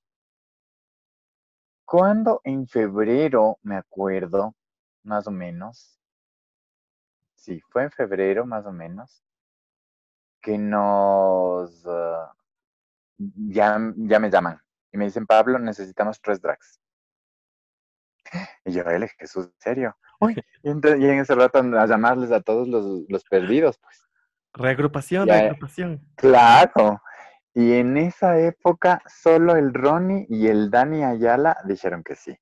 [1.85, 4.55] Cuando en febrero, me acuerdo,
[5.05, 5.96] más o menos.
[7.47, 9.23] Sí, fue en febrero más o menos
[10.43, 11.87] que nos...
[11.87, 12.35] ah,
[13.19, 14.61] ya, ya me llaman
[14.93, 16.81] y me dicen, Pablo, necesitamos tres drags.
[18.65, 19.97] Y yo, él, Jesús, ¿en serio?
[20.19, 20.35] Uy,
[20.65, 24.05] y, entonces, y en ese rato a llamarles a todos los, los perdidos, pues.
[24.53, 26.05] Reagrupación, Ya, reagrupación.
[26.17, 27.01] Claro.
[27.55, 32.37] Y en esa época solo el Ronnie y el Dani Ayala dijeron que sí.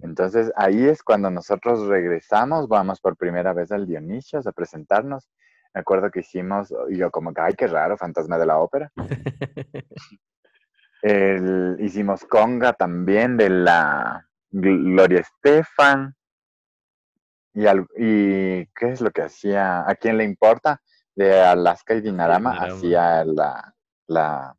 [0.00, 5.28] Entonces ahí es cuando nosotros regresamos, vamos por primera vez al Dionisios a presentarnos.
[5.74, 8.92] Me acuerdo que hicimos, y yo como que, ay, qué raro, fantasma de la ópera.
[11.02, 16.14] El- hicimos conga también de la Gloria Estefan.
[17.54, 19.88] Y, al- y ¿qué es lo que hacía?
[19.88, 20.80] ¿A quién le importa?
[21.14, 22.74] De Alaska y Dinarama Dinarama.
[22.76, 23.74] hacía la,
[24.06, 24.56] la,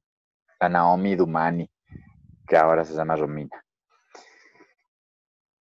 [0.59, 1.69] la Naomi Dumani,
[2.47, 3.63] que ahora se llama Romina.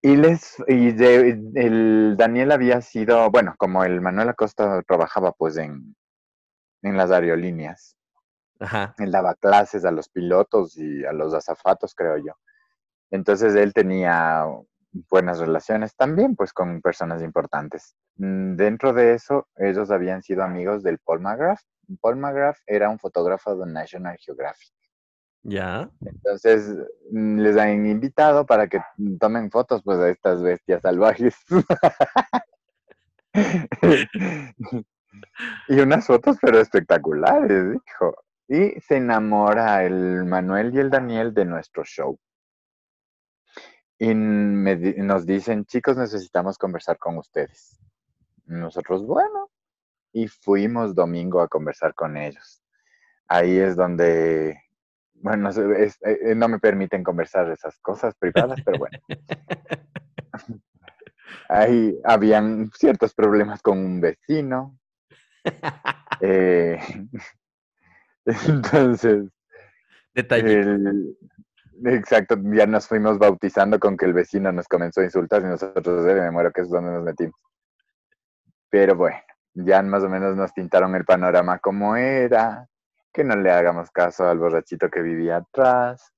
[0.07, 5.57] Y, les, y de- el Daniel había sido, bueno, como el Manuel Acosta trabajaba pues
[5.57, 5.97] en,
[6.83, 7.97] en las aerolíneas,
[8.61, 8.95] Ajá.
[8.99, 12.35] él daba clases a los pilotos y a los azafatos, creo yo.
[13.11, 14.45] Entonces él tenía
[15.11, 17.97] buenas relaciones también, pues con personas importantes.
[18.15, 21.61] Dentro de eso, ellos habían sido amigos del Paul McGrath.
[22.01, 24.71] Paul McGrath era un fotógrafo de National Geographic.
[25.49, 25.89] Ya.
[26.05, 26.77] Entonces
[27.13, 28.81] mm, les han invitado para que
[29.21, 31.37] tomen fotos pues de estas bestias salvajes.
[35.69, 38.17] y unas fotos pero espectaculares, hijo.
[38.49, 42.19] Y se enamora el Manuel y el Daniel de nuestro show.
[43.99, 47.79] Y me nos dicen, chicos, necesitamos conversar con ustedes.
[48.47, 49.49] Nosotros, bueno.
[50.13, 52.63] Y fuimos domingo a conversar con ellos.
[53.29, 54.61] Ahí es donde,
[55.23, 58.95] bueno, es- eh, no me permiten conversar esas cosas privadas, pero bueno.
[61.49, 64.79] Ahí habían ciertos problemas con un vecino.
[66.21, 66.79] eh,
[68.49, 69.25] entonces,
[70.15, 70.61] Detalle.
[70.61, 71.17] el-
[71.85, 76.05] exacto, ya nos fuimos bautizando con que el vecino nos comenzó a insultar y nosotros,
[76.05, 77.35] me muero que es donde nos metimos.
[78.71, 79.19] Pero bueno,
[79.55, 82.69] ya más o menos nos pintaron el panorama como era,
[83.17, 86.13] que no le hagamos caso al borrachito que vivía atrás,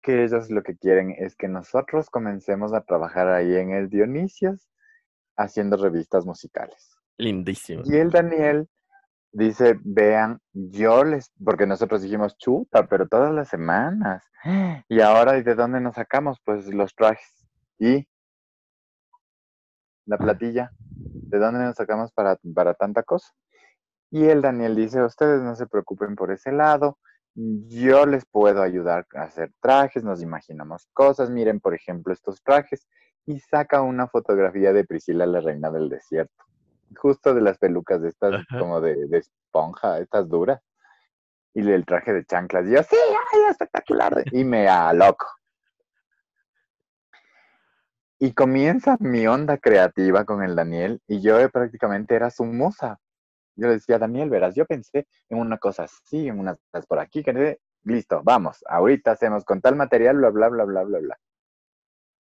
[0.00, 4.70] que ellos lo que quieren es que nosotros comencemos a trabajar ahí en el Dionisios
[5.36, 6.96] haciendo revistas musicales.
[7.18, 7.82] Lindísimo.
[7.84, 8.70] Y el Daniel
[9.32, 14.24] dice, vean, yo les, porque nosotros dijimos chuta, pero todas las semanas.
[14.88, 16.38] Y ahora, ¿y de dónde nos sacamos?
[16.42, 17.46] Pues los trajes.
[17.78, 18.08] Y
[20.06, 23.30] la platilla, ¿de dónde nos sacamos para, para tanta cosa?
[24.10, 26.98] Y el Daniel dice, ustedes no se preocupen por ese lado,
[27.34, 32.88] yo les puedo ayudar a hacer trajes, nos imaginamos cosas, miren por ejemplo estos trajes,
[33.24, 36.44] y saca una fotografía de Priscila la reina del desierto,
[36.96, 38.58] justo de las pelucas de estas Ajá.
[38.58, 40.60] como de, de esponja, estas duras,
[41.54, 45.26] y el traje de chanclas, y yo, sí, ay, espectacular, y me aloco.
[48.18, 52.98] Y comienza mi onda creativa con el Daniel, y yo prácticamente era su musa.
[53.60, 56.58] Yo le decía, Daniel, verás, yo pensé en una cosa así, en unas
[56.88, 57.60] por aquí, que no sé".
[57.84, 61.16] listo, vamos, ahorita hacemos con tal material, bla, bla, bla, bla, bla, bla.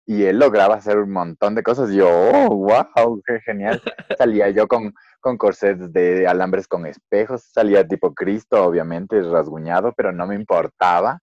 [0.06, 1.90] Y él lograba hacer un montón de cosas.
[1.90, 3.82] Yo, oh, wow, qué genial.
[4.16, 10.10] Salía yo con, con corsets de alambres con espejos, salía tipo Cristo, obviamente, rasguñado, pero
[10.10, 11.20] no me importaba.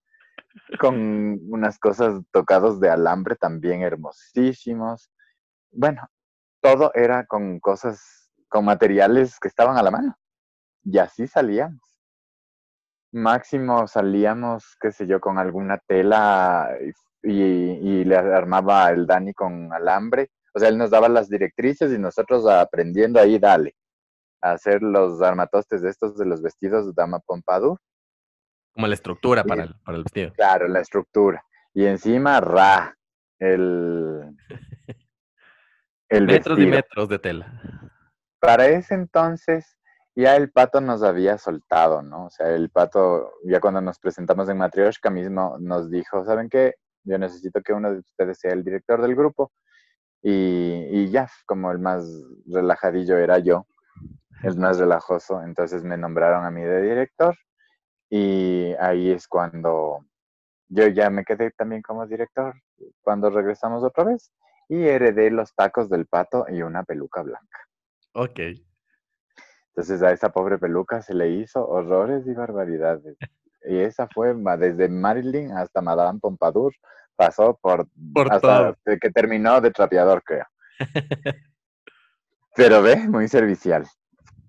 [0.79, 5.09] Con unas cosas tocados de alambre también hermosísimos.
[5.71, 6.07] Bueno,
[6.61, 10.15] todo era con cosas, con materiales que estaban a la mano.
[10.83, 11.81] Y así salíamos.
[13.11, 16.69] Máximo salíamos, qué sé yo, con alguna tela
[17.23, 20.29] y, y le armaba el Dani con alambre.
[20.53, 23.75] O sea, él nos daba las directrices y nosotros aprendiendo ahí, dale,
[24.41, 27.79] a hacer los armatostes de estos de los vestidos de Dama Pompadour.
[28.73, 30.33] Como la estructura para el, para el vestido.
[30.33, 31.43] Claro, la estructura.
[31.73, 32.95] Y encima, ra,
[33.39, 34.35] el,
[36.09, 36.77] el Metros y vestido.
[36.77, 37.84] metros de tela.
[38.45, 39.75] Para ese entonces,
[40.15, 42.25] ya el pato nos había soltado, ¿no?
[42.25, 46.75] O sea, el pato, ya cuando nos presentamos en Matrioshka mismo, nos dijo, ¿saben qué?
[47.05, 49.51] Yo necesito que uno de ustedes sea el director del grupo.
[50.21, 52.05] Y, y ya, como el más
[52.45, 53.65] relajadillo era yo,
[54.43, 57.35] el más relajoso, entonces me nombraron a mí de director.
[58.11, 60.05] Y ahí es cuando
[60.69, 62.53] yo ya me quedé también como director,
[63.01, 64.31] cuando regresamos otra vez.
[64.69, 67.65] Y heredé los tacos del pato y una peluca blanca.
[68.15, 68.39] Ok.
[69.69, 73.17] Entonces a esa pobre peluca se le hizo horrores y barbaridades.
[73.67, 76.73] Y esa fue desde Marilyn hasta Madame Pompadour,
[77.17, 78.99] pasó por, Por hasta todo.
[79.01, 80.45] que terminó de trapeador, creo.
[82.55, 83.85] Pero ve, muy servicial.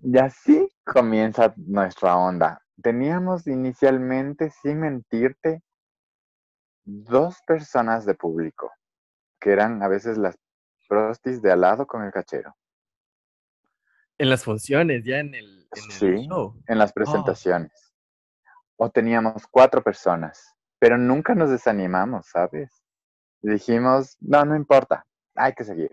[0.01, 2.61] Y así comienza nuestra onda.
[2.81, 5.61] Teníamos inicialmente, sin mentirte,
[6.85, 8.71] dos personas de público,
[9.41, 10.37] que eran a veces las
[10.87, 12.55] prostis de al lado con el cachero.
[14.19, 16.27] En las funciones, ya en el, en el Sí.
[16.27, 16.55] show.
[16.67, 17.93] en las presentaciones.
[18.77, 22.83] O teníamos cuatro personas, pero nunca nos desanimamos, ¿sabes?
[23.41, 25.05] Y dijimos, no, no importa,
[25.35, 25.91] hay que seguir.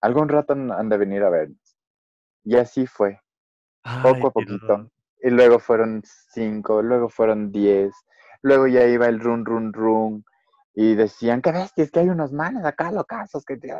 [0.00, 1.76] Algún rato han de venir a vernos.
[2.44, 3.20] Y así fue,
[4.02, 4.90] poco a poquito.
[5.22, 7.94] Y luego fueron cinco, luego fueron diez,
[8.42, 10.24] luego ya iba el run, run, run.
[10.74, 13.44] Y decían, qué bestia, es que hay unos manes acá locazos.
[13.44, 13.56] Que...
[13.56, 13.74] te-".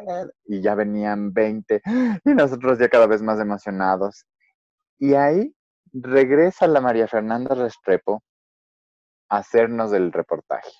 [0.44, 1.82] Y ya venían 20.
[2.24, 4.26] Y nosotros ya cada vez más emocionados.
[4.98, 5.54] Y ahí
[5.92, 8.22] regresa la María Fernanda Restrepo
[9.28, 10.70] a hacernos el reportaje.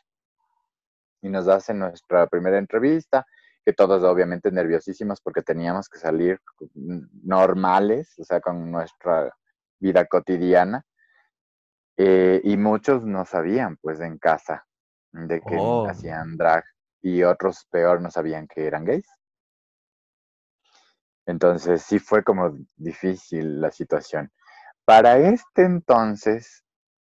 [1.22, 3.24] Y nos hace nuestra primera entrevista,
[3.64, 6.40] que todos obviamente nerviosísimos porque teníamos que salir
[7.22, 9.34] normales, o sea, con nuestra
[9.78, 10.84] vida cotidiana.
[11.96, 14.66] Eh, y muchos no sabían, pues, en casa
[15.12, 15.86] de que Oh.
[15.88, 16.64] hacían drag
[17.02, 19.06] y otros peor no sabían que eran gays.
[21.26, 24.30] Entonces sí fue como difícil la situación.
[24.84, 26.64] Para este entonces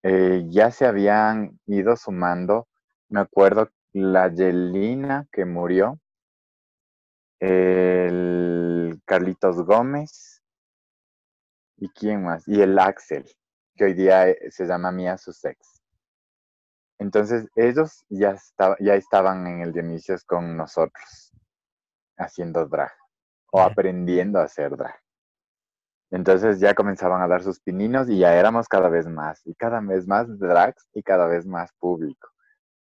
[0.03, 2.67] eh, ya se habían ido sumando,
[3.09, 5.99] me acuerdo, la Yelina que murió,
[7.39, 10.41] el Carlitos Gómez
[11.77, 13.25] y quién más, y el Axel,
[13.75, 15.78] que hoy día eh, se llama Mía Sussex.
[16.99, 21.33] Entonces ellos ya, estaba- ya estaban en el Dionisios con nosotros,
[22.17, 22.91] haciendo drag
[23.51, 24.99] o aprendiendo a hacer drag.
[26.11, 29.79] Entonces ya comenzaban a dar sus pininos y ya éramos cada vez más, y cada
[29.79, 32.29] vez más drags y cada vez más público.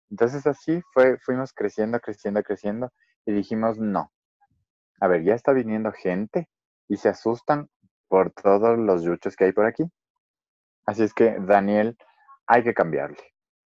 [0.09, 2.91] Entonces así fue, fuimos creciendo, creciendo, creciendo
[3.25, 4.11] y dijimos, no,
[4.99, 6.49] a ver, ya está viniendo gente
[6.87, 7.69] y se asustan
[8.07, 9.83] por todos los yuchos que hay por aquí.
[10.85, 11.95] Así es que, Daniel,
[12.47, 13.19] hay que cambiarle.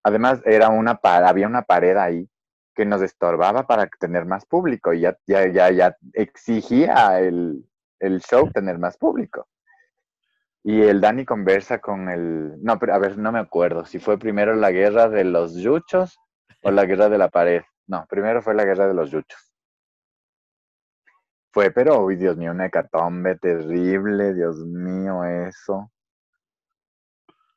[0.03, 2.29] Además, era una había una pared ahí
[2.75, 7.63] que nos estorbaba para tener más público y ya, ya, ya, ya exigía el,
[7.99, 9.47] el show tener más público.
[10.63, 12.61] Y el Dani conversa con el...
[12.63, 16.17] No, pero a ver, no me acuerdo si fue primero la guerra de los yuchos
[16.63, 17.61] o la guerra de la pared.
[17.85, 19.53] No, primero fue la guerra de los yuchos.
[21.51, 25.91] Fue, pero, uy, Dios mío, una hecatombe terrible, Dios mío, eso.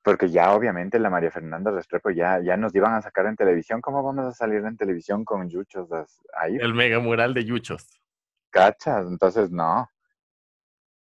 [0.07, 3.81] Porque ya obviamente la María Fernanda Restrepo ya, ya nos iban a sacar en televisión.
[3.81, 5.89] ¿Cómo vamos a salir en televisión con yuchos
[6.33, 6.55] ahí?
[6.61, 8.01] El mega mural de Yuchos.
[8.51, 9.05] ¿Cachas?
[9.09, 9.91] Entonces, no.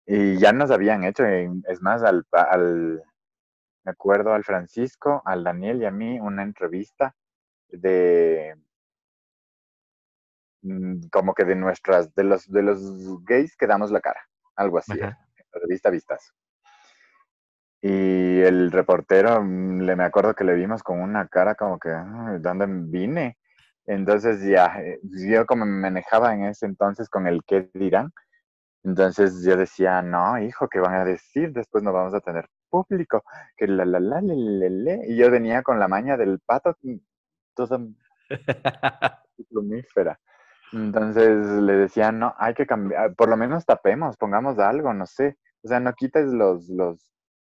[0.05, 3.03] Y ya nos habían hecho, es más, al, al,
[3.83, 7.15] me acuerdo al Francisco, al Daniel y a mí una entrevista
[7.69, 8.55] de,
[10.61, 14.77] mm, como que de nuestras, de los, de los gays que damos la cara, algo
[14.77, 15.07] así, Ajá.
[15.07, 16.33] era, en la revista Vistazo.
[17.81, 21.89] Y el reportero, mm, le me acuerdo que le vimos con una cara como que,
[21.89, 23.37] "Ay, ¿de dónde vine?
[23.85, 28.11] Entonces ya, eh, yo como me manejaba en ese entonces con el qué dirán,
[28.83, 31.51] entonces yo decía, no, hijo, ¿qué van a decir?
[31.53, 33.23] Después no vamos a tener público,
[33.57, 35.07] que la la la le, le, le.
[35.07, 36.95] Y yo venía con la maña del pato, mm,
[37.55, 37.79] toda
[39.49, 40.19] plumífera.
[40.73, 45.37] Entonces le decía, no, hay que cambiar, por lo menos tapemos, pongamos algo, no sé.
[45.63, 46.99] O sea, no quites los, los,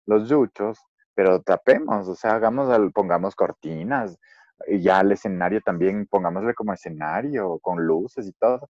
[0.07, 0.79] los yuchos,
[1.15, 4.19] pero tapemos, o sea, hagamos, pongamos cortinas,
[4.67, 8.71] y ya al escenario también, pongámosle como escenario, con luces y todo.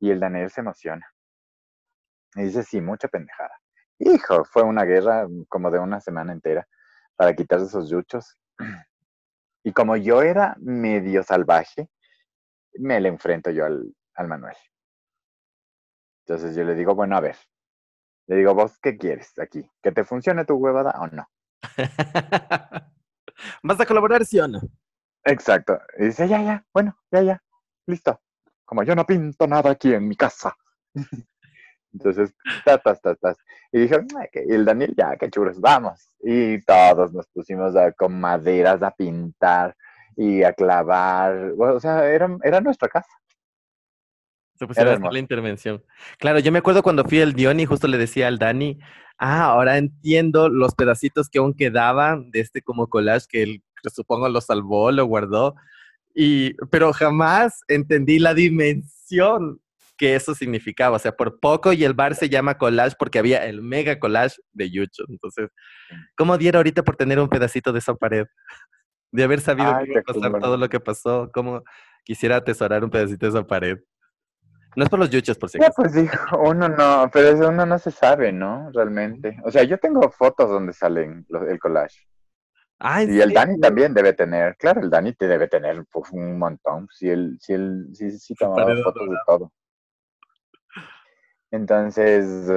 [0.00, 1.06] Y el Daniel se emociona.
[2.34, 3.52] Y dice, sí, mucha pendejada.
[3.98, 6.66] Hijo, fue una guerra mm, como de una semana entera
[7.16, 8.38] para quitarse esos yuchos.
[9.62, 11.90] Y como yo era medio salvaje,
[12.78, 14.56] me le enfrento yo al, al Manuel.
[16.24, 17.36] Entonces yo le digo, bueno, a ver.
[18.26, 19.68] Le digo, ¿vos qué quieres aquí?
[19.82, 21.26] ¿Que te funcione tu huevada o no?
[23.62, 24.60] ¿Vas a colaborar, sí o no?
[25.24, 25.78] Exacto.
[25.98, 27.42] Y dice, ya, ya, bueno, ya, ya,
[27.86, 28.20] listo.
[28.64, 30.56] Como yo no pinto nada aquí en mi casa.
[31.92, 33.36] Entonces, tas, tas, tas, tas.
[33.72, 36.08] Y dije, "Ay, que- y el Daniel, ya, qué chulos, vamos.
[36.20, 39.76] Y todos nos pusimos a- con maderas a pintar
[40.16, 41.52] y a clavar.
[41.54, 43.10] Bueno, o sea, era, era nuestra casa.
[44.60, 45.14] Se pusieron a hacer hermoso.
[45.14, 45.82] la intervención.
[46.18, 48.78] Claro, yo me acuerdo cuando fui al Dion y justo le decía al Dani,
[49.16, 54.28] ah, ahora entiendo los pedacitos que aún quedaban de este como collage que él, supongo,
[54.28, 55.54] lo salvó, lo guardó.
[56.14, 59.62] Y, pero jamás entendí la dimensión
[59.96, 60.96] que eso significaba.
[60.96, 64.42] O sea, por poco y el bar se llama collage porque había el mega collage
[64.52, 65.04] de Yucho.
[65.08, 65.48] Entonces,
[66.18, 68.26] ¿cómo diera ahorita por tener un pedacito de esa pared?
[69.10, 70.42] De haber sabido Ay, que iba a te pasar juro.
[70.42, 71.62] todo lo que pasó, cómo
[72.04, 73.78] quisiera atesorar un pedacito de esa pared.
[74.76, 75.72] No es por los yuchos, por si acaso.
[75.76, 78.70] pues dijo, uno no, pero eso uno no se sabe, ¿no?
[78.72, 79.38] Realmente.
[79.44, 82.06] O sea, yo tengo fotos donde salen el collage.
[82.78, 86.38] Ah, y el Dani también debe tener, claro, el Dani te debe tener pues, un
[86.38, 89.52] montón, si él, si él, si, si tomaba fotos de todo.
[91.50, 92.48] Entonces,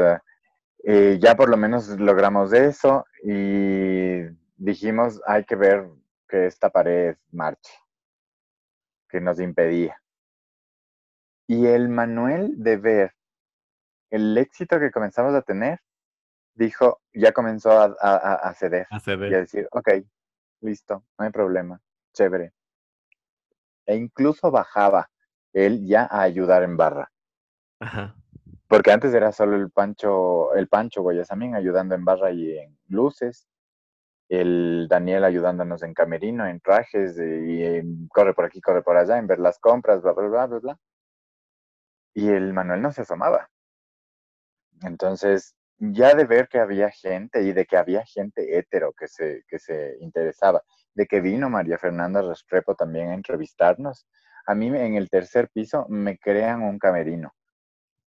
[0.85, 4.21] eh, ya por lo menos logramos eso y
[4.55, 5.89] dijimos, hay que ver
[6.27, 7.73] que esta pared marche,
[9.09, 10.02] que nos impedía.
[11.47, 13.15] Y el Manuel de ver
[14.09, 15.79] el éxito que comenzamos a tener,
[16.53, 18.85] dijo, ya comenzó a, ceder.
[18.91, 19.31] A ceder.
[19.31, 19.89] Y a decir, ok,
[20.61, 21.81] listo, no hay problema,
[22.13, 22.53] chévere.
[23.85, 25.09] E incluso bajaba
[25.51, 27.11] él ya a ayudar en barra.
[27.79, 28.15] Ajá.
[28.67, 33.47] Porque antes era solo el Pancho, el Pancho Guayasamín ayudando en barra y en luces.
[34.29, 39.27] El Daniel ayudándonos en camerino, en trajes, y corre por aquí, corre por allá, en
[39.27, 40.79] ver las compras, bla, bla, bla, bla, bla.
[42.13, 43.49] Y el Manuel no se asomaba.
[44.81, 49.43] Entonces, ya de ver que había gente y de que había gente hétero que se,
[49.47, 50.61] que se interesaba,
[50.93, 54.07] de que vino María Fernanda Restrepo también a entrevistarnos,
[54.45, 57.33] a mí en el tercer piso me crean un camerino.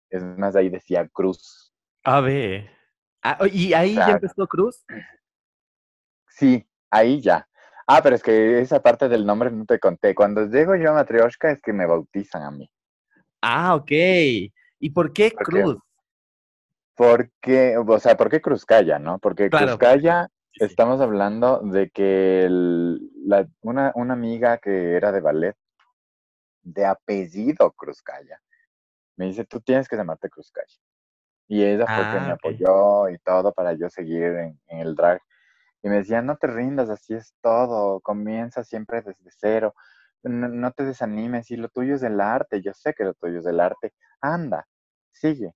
[0.09, 1.73] Es más, ahí decía Cruz.
[2.03, 2.69] A ver.
[3.21, 4.85] Ah, ¿Y ahí ya empezó Cruz?
[6.27, 7.47] Sí, ahí ya.
[7.87, 10.15] Ah, pero es que esa parte del nombre no te conté.
[10.15, 12.69] Cuando llego yo a Matrioshka es que me bautizan a mí.
[13.45, 13.91] Ah, ok.
[13.91, 15.77] ¿Y por qué Cruz?
[16.95, 19.19] Porque, o sea, ¿por qué Cruzcaya, no?
[19.19, 22.47] Porque Cruzcaya, estamos hablando de que
[23.61, 25.57] una, una, amiga que era de ballet,
[26.61, 28.39] de apellido Cruzcaya,
[29.17, 30.77] me dice, tú tienes que llamarte Cruzcaya.
[31.49, 34.95] Y ella fue que me ah, apoyó y todo para yo seguir en, en, el
[34.95, 35.21] drag.
[35.81, 39.75] Y me decía, no te rindas, así es todo, comienza siempre desde cero,
[40.23, 43.45] no, te desanimes, y lo tuyo es el arte, yo sé que lo tuyo es
[43.45, 44.65] el arte, anda,
[45.11, 45.53] sigue.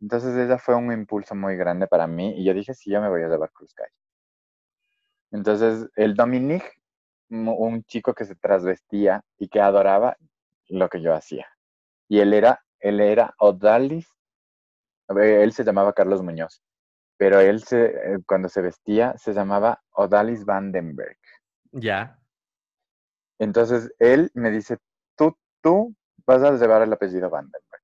[0.00, 3.08] Entonces ella fue un impulso muy grande para mí y yo dije, sí, yo me
[3.08, 3.92] voy a llevar Cruz Calle.
[5.30, 6.70] Entonces el Dominique,
[7.28, 10.16] un chico que se trasvestía y que adoraba
[10.68, 11.46] lo que yo hacía.
[12.08, 14.08] Y él era, él era Odalis,
[15.08, 16.62] él se llamaba Carlos Muñoz,
[17.16, 21.18] pero él se, eh, cuando se vestía se llamaba Odalis Vandenberg.
[21.72, 22.19] Ya.
[23.40, 24.78] Entonces él me dice,
[25.16, 27.80] tú, tú vas a llevar el apellido Vandenberg.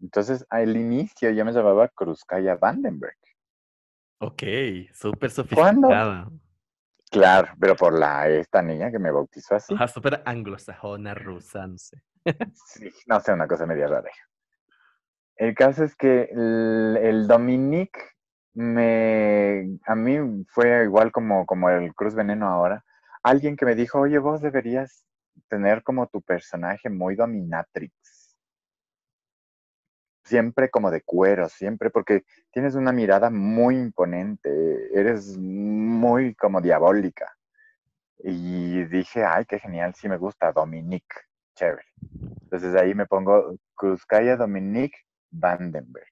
[0.00, 3.16] Entonces, al inicio yo me llamaba Cruzcaya Vandenberg.
[4.18, 4.42] Ok,
[4.92, 6.28] súper sofisticada.
[7.10, 9.72] Claro, pero por la esta niña que me bautizó así.
[9.72, 12.02] Ajá, súper anglosajona, rusance.
[12.54, 14.10] sí, no sé, una cosa media rara.
[15.36, 18.00] El caso es que el, el Dominique
[18.52, 22.84] me, a mí fue igual como, como el Cruz Veneno ahora.
[23.24, 25.04] Alguien que me dijo, oye, vos deberías
[25.48, 28.24] tener como tu personaje muy dominatrix
[30.24, 34.50] siempre como de cuero, siempre, porque tienes una mirada muy imponente,
[34.98, 37.36] eres muy como diabólica.
[38.18, 41.14] Y dije, ay, qué genial, sí me gusta, Dominique,
[41.54, 41.84] chévere.
[42.42, 44.98] Entonces ahí me pongo Cruzcaya Dominique
[45.30, 46.08] Vandenberg.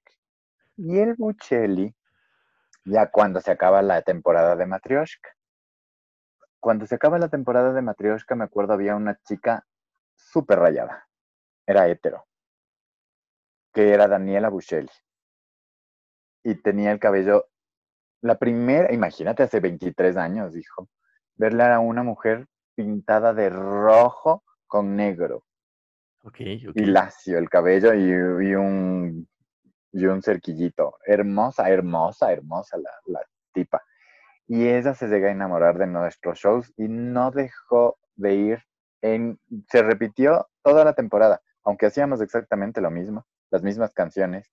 [0.77, 1.95] Y el Buccelli,
[2.85, 5.29] ya cuando se acaba la temporada de Matryoshka.
[6.63, 9.65] Cuando se acaba la temporada de Matryoshka, me acuerdo había una chica
[10.15, 11.09] súper rayada.
[11.67, 12.25] Era hetero
[13.73, 14.89] que era Daniela Buscelli.
[16.43, 17.49] Y tenía el cabello,
[18.21, 20.89] la primera, imagínate, hace 23 años, dijo,
[21.35, 25.43] verla a una mujer pintada de rojo con negro.
[26.23, 29.27] Okay, Y lacio el cabello y, un,
[29.91, 30.97] y un cerquillito.
[31.05, 33.81] Hermosa, hermosa, hermosa la, la tipa.
[34.47, 38.59] Y ella se llega a enamorar de nuestros shows y no dejó de ir.
[39.01, 39.39] En,
[39.69, 44.51] se repitió toda la temporada, aunque hacíamos exactamente lo mismo las mismas canciones.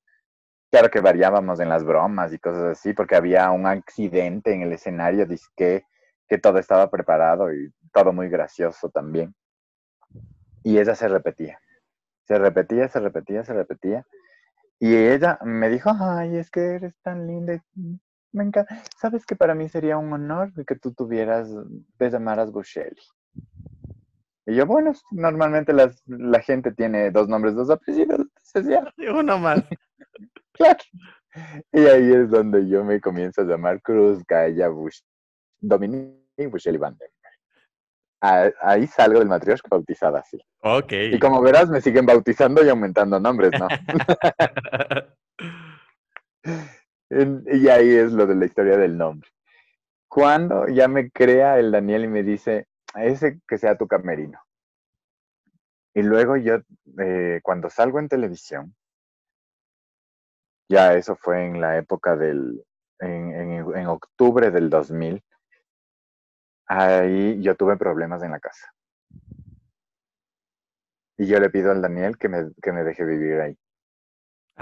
[0.70, 4.72] Claro que variábamos en las bromas y cosas así, porque había un accidente en el
[4.72, 5.84] escenario, disque
[6.28, 9.34] que todo estaba preparado y todo muy gracioso también.
[10.62, 11.58] Y ella se repetía.
[12.28, 14.06] Se repetía, se repetía, se repetía.
[14.78, 17.64] Y ella me dijo, ay, es que eres tan linda.
[18.32, 18.82] Me encanta.
[18.96, 21.48] ¿Sabes que para mí sería un honor que tú tuvieras,
[21.96, 23.02] te llamaras Bushelli?
[24.46, 28.26] Y yo, bueno, normalmente la gente tiene dos nombres, dos apellidos.
[28.98, 29.62] Uno más.
[30.52, 30.78] claro.
[31.72, 35.00] Y ahí es donde yo me comienzo a llamar Cruz Gaia Bush,
[35.60, 37.12] Dominique Vandenberg.
[38.20, 40.38] Ahí salgo del matrioshka bautizada así.
[40.62, 40.92] Ok.
[40.92, 43.68] Y como verás, me siguen bautizando y aumentando nombres, ¿no?
[47.10, 49.28] y ahí es lo de la historia del nombre.
[50.08, 54.40] Cuando ya me crea el Daniel y me dice, ese que sea tu camerino.
[55.94, 56.58] Y luego yo,
[56.98, 58.74] eh, cuando salgo en televisión,
[60.68, 62.64] ya eso fue en la época del,
[63.00, 63.32] en,
[63.74, 65.22] en, octubre del 2000,
[66.66, 68.72] ahí yo tuve problemas en la casa.
[71.18, 73.58] Y yo le pido al Daniel que me, que me deje vivir ahí.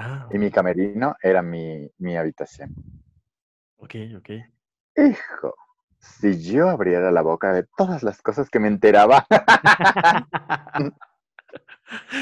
[0.00, 2.72] Ah, y mi camerino era mi, mi habitación.
[3.78, 4.30] Ok, ok.
[4.96, 5.56] Hijo,
[5.98, 9.26] si yo abriera la boca de todas las cosas que me enteraba.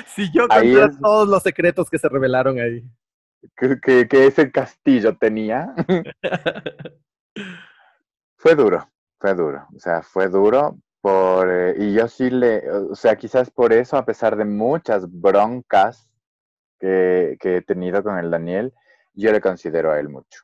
[0.07, 2.83] si yo contara todos los secretos que se revelaron ahí.
[3.55, 5.75] Que, que, ese castillo tenía.
[8.39, 8.89] fue duro,
[9.21, 9.67] fue duro.
[9.77, 11.51] O sea, fue duro por...
[11.51, 12.71] Eh, y yo sí le...
[12.71, 16.09] O sea, quizás por eso, a pesar de muchas broncas
[16.79, 18.73] que, que he tenido con el Daniel,
[19.15, 20.43] yo le considero a él mucho.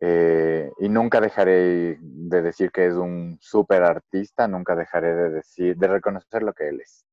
[0.00, 5.76] Eh, y nunca dejaré de decir que es un súper artista, nunca dejaré de decir,
[5.76, 7.04] de reconocer lo que él es.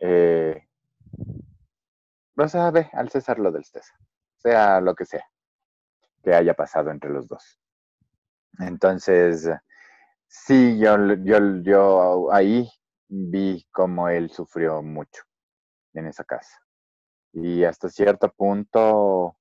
[0.00, 0.66] Eh,
[2.34, 3.98] no sabe al César lo del César,
[4.36, 5.24] sea lo que sea
[6.22, 7.60] que haya pasado entre los dos.
[8.58, 9.48] Entonces,
[10.26, 12.68] sí, yo, yo, yo ahí
[13.08, 15.27] vi cómo él sufrió mucho
[15.94, 16.58] en esa casa.
[17.32, 19.36] Y hasta cierto punto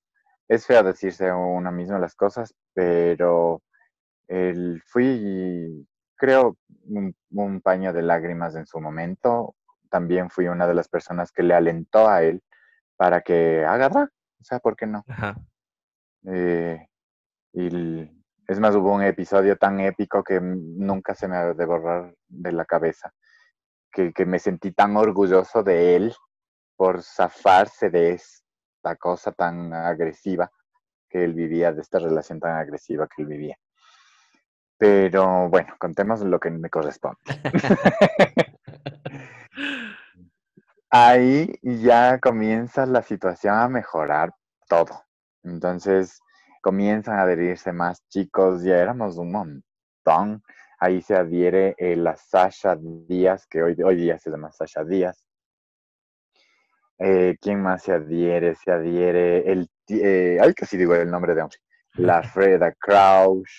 [0.47, 3.61] es feo decirse una misma las cosas, pero
[4.27, 6.57] el, fui, creo,
[7.29, 9.55] un, paño de lágrimas en su momento.
[9.89, 12.41] También fui una de las personas que le alentó a él
[12.95, 14.09] para que haga drag.
[14.39, 15.03] O sea, ¿por qué no?
[16.25, 16.87] Eh,
[17.53, 18.09] y
[18.47, 22.51] es más, hubo un episodio tan épico que nunca se me ha de borrar de
[22.51, 23.13] la cabeza,
[23.91, 26.13] que, que me sentí tan orgulloso de él
[26.77, 30.49] por zafarse de esta cosa tan agresiva
[31.09, 33.57] que él vivía, de esta relación tan agresiva que él vivía.
[34.77, 37.17] Pero bueno, contemos lo que me corresponde.
[40.89, 44.33] Ahí ya comienza la situación a mejorar
[44.69, 45.03] todo.
[45.43, 46.21] Entonces
[46.61, 50.43] comienzan a adherirse más chicos, ya éramos un montón.
[50.79, 55.26] Ahí se adhiere la Sasha Díaz, que hoy, hoy día se llama Sasha Díaz.
[56.99, 58.55] Eh, ¿Quién más se adhiere?
[58.55, 59.69] Se adhiere el...
[59.89, 61.57] Eh, ay, casi digo el nombre de hombre.
[61.93, 63.49] La Freda Crouch.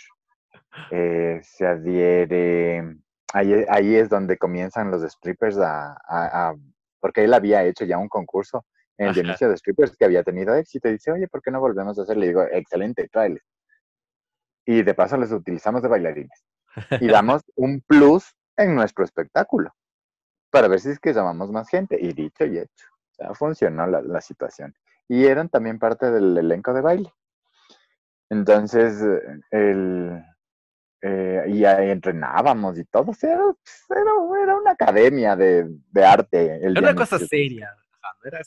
[0.90, 2.96] Eh, se adhiere...
[3.34, 6.54] Ahí, ahí, es donde comienzan los strippers a,
[6.98, 8.64] Porque él había hecho ya un concurso
[8.96, 10.88] en el inicio de strippers que había tenido éxito.
[10.88, 12.16] Y dice, oye, ¿por qué no volvemos a hacer?
[12.16, 13.42] Le digo, excelente, tráele.
[14.64, 16.44] Y de paso les utilizamos de bailarines.
[17.00, 19.72] Y damos un plus en nuestro espectáculo
[20.50, 21.98] para ver si es que llamamos más gente.
[22.00, 22.86] Y dicho y hecho
[23.34, 24.74] funcionó la, situación.
[25.08, 27.12] Y eran también parte del elenco de baile.
[28.30, 29.02] Entonces,
[29.50, 30.22] el,
[31.00, 33.12] eh, y ahí entrenábamos y todo.
[33.22, 33.42] era,
[34.42, 35.68] era, una academia de,
[36.04, 36.60] arte.
[36.62, 37.74] era una cosa seria.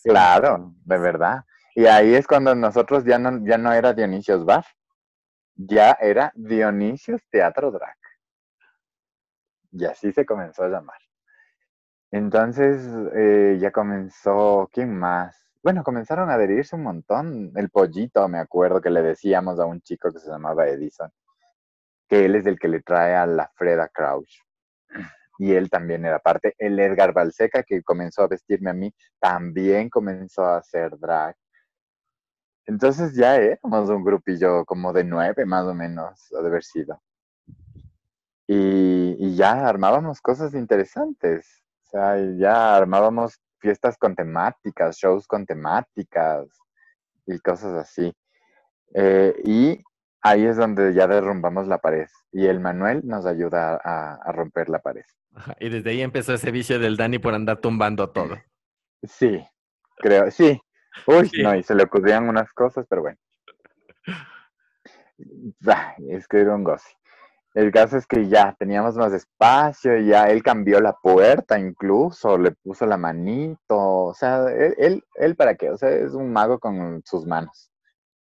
[0.03, 1.43] claro, de verdad.
[1.73, 4.65] Y ahí es cuando nosotros ya no, ya no era Dionisios Bar,
[5.55, 7.95] ya era Dionisios Teatro Drag.
[9.71, 10.99] Y así se comenzó a llamar.
[12.11, 12.85] Entonces
[13.15, 15.45] eh, ya comenzó, ¿quién más?
[15.63, 17.51] Bueno, comenzaron a adherirse un montón.
[17.55, 21.09] El pollito, me acuerdo que le decíamos a un chico que se llamaba Edison,
[22.09, 24.41] que él es el que le trae a la Freda Crouch.
[25.39, 26.53] Y él también era parte.
[26.57, 31.35] El Edgar Balseca, que comenzó a vestirme a mí, también comenzó a hacer drag.
[32.65, 37.01] Entonces ya éramos un grupillo como de nueve más o menos, de haber sido.
[38.47, 41.60] Y, y ya armábamos cosas interesantes
[41.91, 46.47] sea, ya armábamos fiestas con temáticas, shows con temáticas
[47.25, 48.13] y cosas así.
[48.93, 49.79] Eh, y
[50.21, 52.07] ahí es donde ya derrumbamos la pared.
[52.31, 55.05] Y el Manuel nos ayuda a, romper la pared.
[55.59, 58.37] y desde ahí empezó ese vicio del Dani por andar tumbando todo.
[59.03, 59.43] Sí,
[59.97, 60.59] creo, sí.
[61.07, 63.17] Uy, no, y se le ocurrían unas cosas, pero bueno.
[66.09, 66.89] es que era un goce.
[67.53, 72.51] El caso es que ya teníamos más espacio, ya él cambió la puerta incluso, le
[72.51, 77.01] puso la manito, o sea, él, él, para qué, o sea, es un mago con
[77.05, 77.69] sus manos.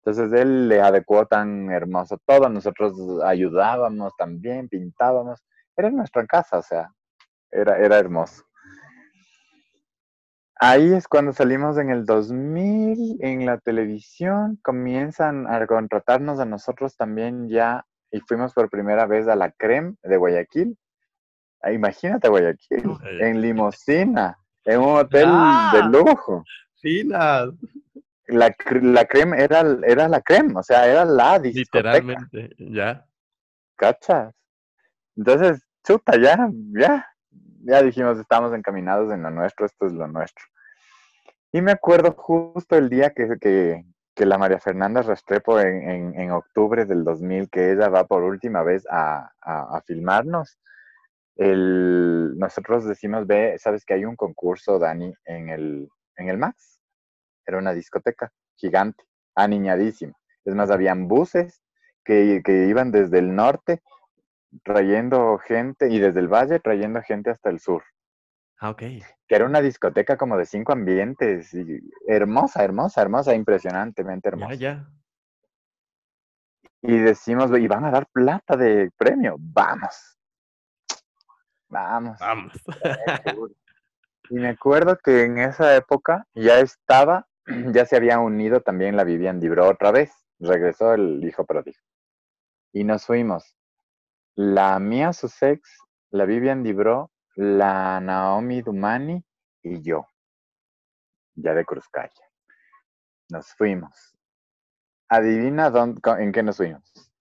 [0.03, 5.43] Entonces él le adecuó tan hermoso todo, nosotros ayudábamos también, pintábamos,
[5.77, 6.89] era nuestra casa, o sea,
[7.51, 8.43] era, era hermoso.
[10.63, 16.95] Ahí es cuando salimos en el 2000 en la televisión, comienzan a contratarnos a nosotros
[16.97, 20.77] también ya y fuimos por primera vez a la Creme de Guayaquil.
[21.61, 22.83] Ah, imagínate Guayaquil,
[23.19, 25.89] en limosina, en un hotel de ah.
[25.91, 26.43] lujo.
[26.79, 27.45] Fina.
[28.27, 31.93] La, la creme era, era la creme, o sea, era la discoteca.
[31.93, 33.05] Literalmente, ya.
[33.75, 34.33] ¿Cachas?
[35.17, 37.05] Entonces, chuta, ya, ya.
[37.63, 40.45] ya dijimos, estamos encaminados en lo nuestro, esto es lo nuestro.
[41.51, 43.83] Y me acuerdo justo el día que, que,
[44.15, 48.61] que la María Fernanda Restrepo en, en, octubre del 2000, que ella va por última
[48.63, 50.59] vez a, a, filmarnos.
[51.37, 56.81] El, nosotros decimos, ve, sabes que hay un concurso, Dani, en el, en el Max.
[57.45, 59.03] Era una discoteca gigante,
[59.35, 60.13] aniñadísima.
[60.43, 61.61] Es más, habían buses
[62.03, 63.81] que, que iban desde el norte
[64.63, 67.83] trayendo gente y desde el valle trayendo gente hasta el sur.
[68.61, 68.77] Ah, ok.
[68.77, 71.51] Que era una discoteca como de cinco ambientes.
[71.51, 74.53] Y hermosa, hermosa, hermosa, impresionantemente hermosa.
[74.53, 74.89] Ya, ya.
[76.83, 79.35] Y decimos, y van a dar plata de premio.
[79.39, 80.15] Vamos.
[81.69, 82.19] Vamos.
[82.19, 82.53] Vamos.
[84.29, 87.27] y me acuerdo que en esa época ya estaba,
[87.73, 90.13] ya se había unido también la Vivian Dibro otra vez.
[90.37, 91.79] Regresó el hijo pródigo.
[92.73, 93.55] Y nos fuimos.
[94.35, 95.61] La Mía Sussex,
[96.11, 99.23] la Vivian Dibro la Naomi Dumani
[99.63, 100.05] y yo,
[101.35, 102.11] ya de Cruzcaya.
[103.29, 104.15] Nos fuimos.
[105.09, 107.11] Adivina dónde, en qué nos fuimos.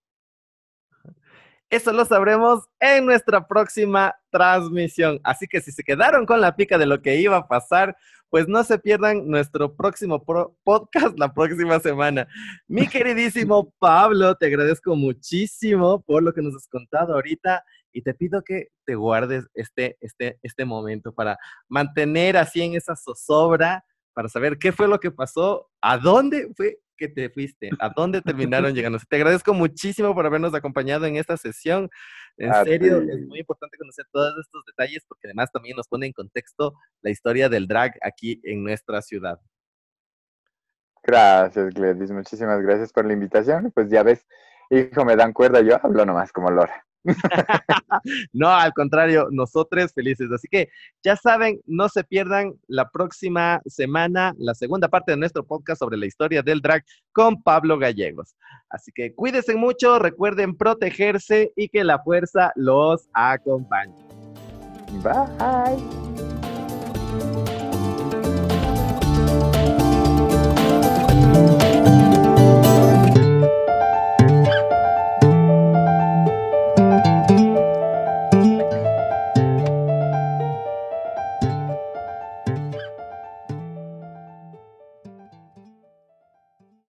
[1.70, 5.20] Eso lo sabremos en nuestra próxima transmisión.
[5.23, 7.97] Así que si se quedaron con la pica de lo que iba a pasar,
[8.28, 10.24] pues no se pierdan nuestro próximo
[10.65, 12.27] podcast la próxima semana.
[12.66, 18.15] Mi queridísimo Pablo, te agradezco muchísimo por lo que nos has contado ahorita y te
[18.15, 21.39] pido que te guardes este, este, este momento para
[21.69, 26.79] mantener así en esa zozobra, para saber qué fue lo que pasó, a dónde fue
[27.01, 28.99] que te fuiste, a dónde terminaron llegando.
[29.09, 31.89] Te agradezco muchísimo por habernos acompañado en esta sesión.
[32.37, 36.12] En serio, es muy importante conocer todos estos detalles porque además también nos pone en
[36.12, 39.41] contexto la historia del drag aquí en nuestra ciudad.
[41.03, 42.11] Gracias, Gladys.
[42.11, 43.73] Muchísimas gracias por la invitación.
[43.73, 44.27] Pues ya ves,
[44.69, 46.87] hijo, me dan cuerda, yo hablo nomás como Lora.
[48.33, 50.31] no, al contrario, nosotros felices.
[50.33, 50.69] Así que
[51.03, 55.97] ya saben, no se pierdan la próxima semana la segunda parte de nuestro podcast sobre
[55.97, 58.35] la historia del drag con Pablo Gallegos.
[58.69, 63.95] Así que cuídense mucho, recuerden protegerse y que la fuerza los acompañe.
[65.03, 65.21] Bye.